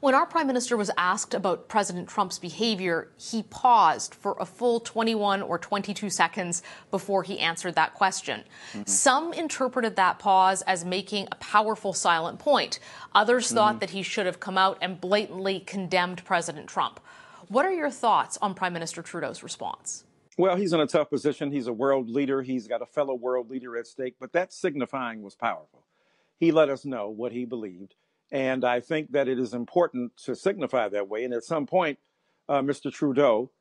When 0.02 0.14
our 0.14 0.26
prime 0.26 0.46
minister 0.46 0.78
was 0.78 0.92
asked 0.98 1.34
about 1.34 1.68
President 1.68 2.08
Trump's 2.08 2.38
behavior, 2.38 3.10
he 3.18 3.44
paused 3.44 4.14
for 4.14 4.36
a 4.40 4.46
full 4.46 4.80
21 4.80 5.42
or 5.42 5.58
22 5.58 6.10
seconds 6.10 6.62
before 6.92 7.24
he 7.24 7.40
answered 7.40 7.76
that 7.76 7.94
question. 7.94 8.44
Mm-hmm. 8.74 8.84
Some 8.86 9.34
interpreted 9.34 9.96
that 9.96 10.20
pause 10.20 10.62
as 10.64 10.86
making 10.86 11.28
a 11.32 11.36
powerful 11.36 11.94
silent 11.94 12.38
point. 12.38 12.80
Others 13.16 13.48
mm-hmm. 13.48 13.56
thought 13.56 13.80
that 13.80 13.92
he 13.92 14.04
should 14.04 14.26
have 14.26 14.40
come 14.40 14.58
out 14.58 14.78
and 14.82 15.02
blatantly 15.02 15.62
condemned 15.62 16.24
President 16.26 16.68
Trump. 16.68 17.00
What 17.48 17.66
are 17.66 17.74
your 17.74 17.92
thoughts 17.92 18.38
on 18.42 18.54
Prime 18.54 18.74
Minister 18.74 19.02
Trudeau's 19.02 19.42
response? 19.42 20.04
Well, 20.38 20.58
he's 20.58 20.74
in 20.74 20.82
a 20.82 20.88
tough 20.88 21.10
position. 21.10 21.52
He's 21.52 21.67
a 21.67 21.74
world 21.74 22.10
leader. 22.10 22.41
He's 22.41 22.67
got 22.67 22.82
a 22.82 22.86
fellow 22.86 23.13
world 23.13 23.50
leader 23.50 23.78
at 23.78 23.88
stake, 23.88 24.15
but 24.19 24.34
that 24.34 24.52
signifying 24.52 25.21
was 25.21 25.36
powerful. 25.36 25.86
He 26.38 26.52
let 26.52 26.69
us 26.69 26.84
know 26.84 27.10
what 27.10 27.32
he 27.32 27.45
believed. 27.45 27.95
And 28.32 28.65
I 28.65 28.82
think 28.82 29.12
that 29.12 29.30
it 29.30 29.39
is 29.39 29.54
important 29.54 30.17
to 30.26 30.36
signify 30.36 30.89
that 30.89 31.08
way. 31.08 31.24
And 31.24 31.34
at 31.34 31.43
some 31.43 31.65
point, 31.65 32.00
uh, 32.50 32.62
Mr. 32.62 32.91
Trudeau 32.91 33.52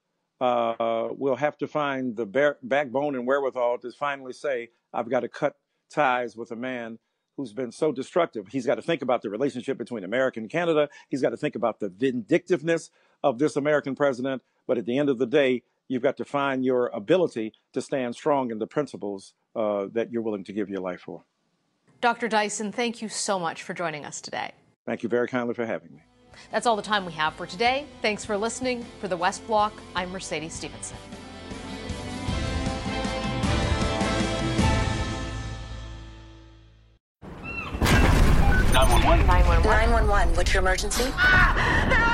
uh, 0.41 1.09
will 1.13 1.37
have 1.37 1.57
to 1.59 1.69
find 1.69 2.17
the 2.17 2.57
backbone 2.63 3.15
and 3.15 3.27
wherewithal 3.27 3.79
to 3.79 3.93
finally 3.93 4.33
say, 4.33 4.71
I've 4.93 5.09
got 5.09 5.21
to 5.21 5.29
cut 5.29 5.55
ties 5.91 6.37
with 6.37 6.51
a 6.51 6.57
man 6.57 6.99
who's 7.37 7.53
been 7.53 7.71
so 7.73 7.93
destructive. 7.93 8.49
He's 8.49 8.67
got 8.67 8.77
to 8.77 8.83
think 8.83 9.03
about 9.03 9.23
the 9.23 9.31
relationship 9.31 9.79
between 9.79 10.03
America 10.03 10.41
and 10.41 10.51
Canada. 10.51 10.89
He's 11.09 11.23
got 11.23 11.31
to 11.31 11.37
think 11.37 11.55
about 11.55 11.79
the 11.79 11.89
vindictiveness 11.89 12.91
of 13.23 13.39
this 13.39 13.57
American 13.57 13.95
president. 13.95 14.43
But 14.67 14.79
at 14.79 14.87
the 14.87 14.99
end 14.99 15.09
of 15.09 15.19
the 15.19 15.27
day, 15.27 15.63
you've 15.89 16.03
got 16.03 16.17
to 16.17 16.25
find 16.25 16.65
your 16.65 16.89
ability 16.89 17.53
to 17.73 17.81
stand 17.81 18.15
strong 18.15 18.51
in 18.51 18.59
the 18.59 18.67
principles 18.67 19.35
uh, 19.57 19.87
that 19.93 20.11
you're 20.13 20.23
willing 20.23 20.45
to 20.45 20.53
give 20.53 20.69
your 20.69 20.81
life 20.81 21.01
for. 21.01 21.25
Dr. 22.01 22.29
Dyson, 22.29 22.73
thank 22.73 23.01
you 23.01 23.09
so 23.09 23.39
much 23.39 23.63
for 23.63 23.73
joining 23.73 24.05
us 24.05 24.21
today. 24.21 24.53
Thank 24.87 25.03
you 25.03 25.09
very 25.09 25.29
kindly 25.29 25.55
for 25.55 25.65
having 25.65 25.93
me. 25.93 26.03
That's 26.51 26.67
all 26.67 26.77
the 26.77 26.83
time 26.83 27.07
we 27.07 27.13
have 27.13 27.35
for 27.35 27.47
today. 27.47 27.87
Thanks 28.03 28.25
for 28.25 28.37
listening. 28.37 28.85
For 29.01 29.09
the 29.09 29.17
West 29.17 29.47
Block, 29.47 29.73
I'm 29.95 30.11
Mercedes 30.11 30.53
Stephenson. 30.53 30.97
911. 38.75 39.27
911. 39.27 39.63
911. 39.65 40.35
What's 40.37 40.53
your 40.53 40.61
emergency? 40.61 41.05
Ah, 41.15 41.87
I'm 41.87 41.93
on 41.93 42.11
a 42.11 42.14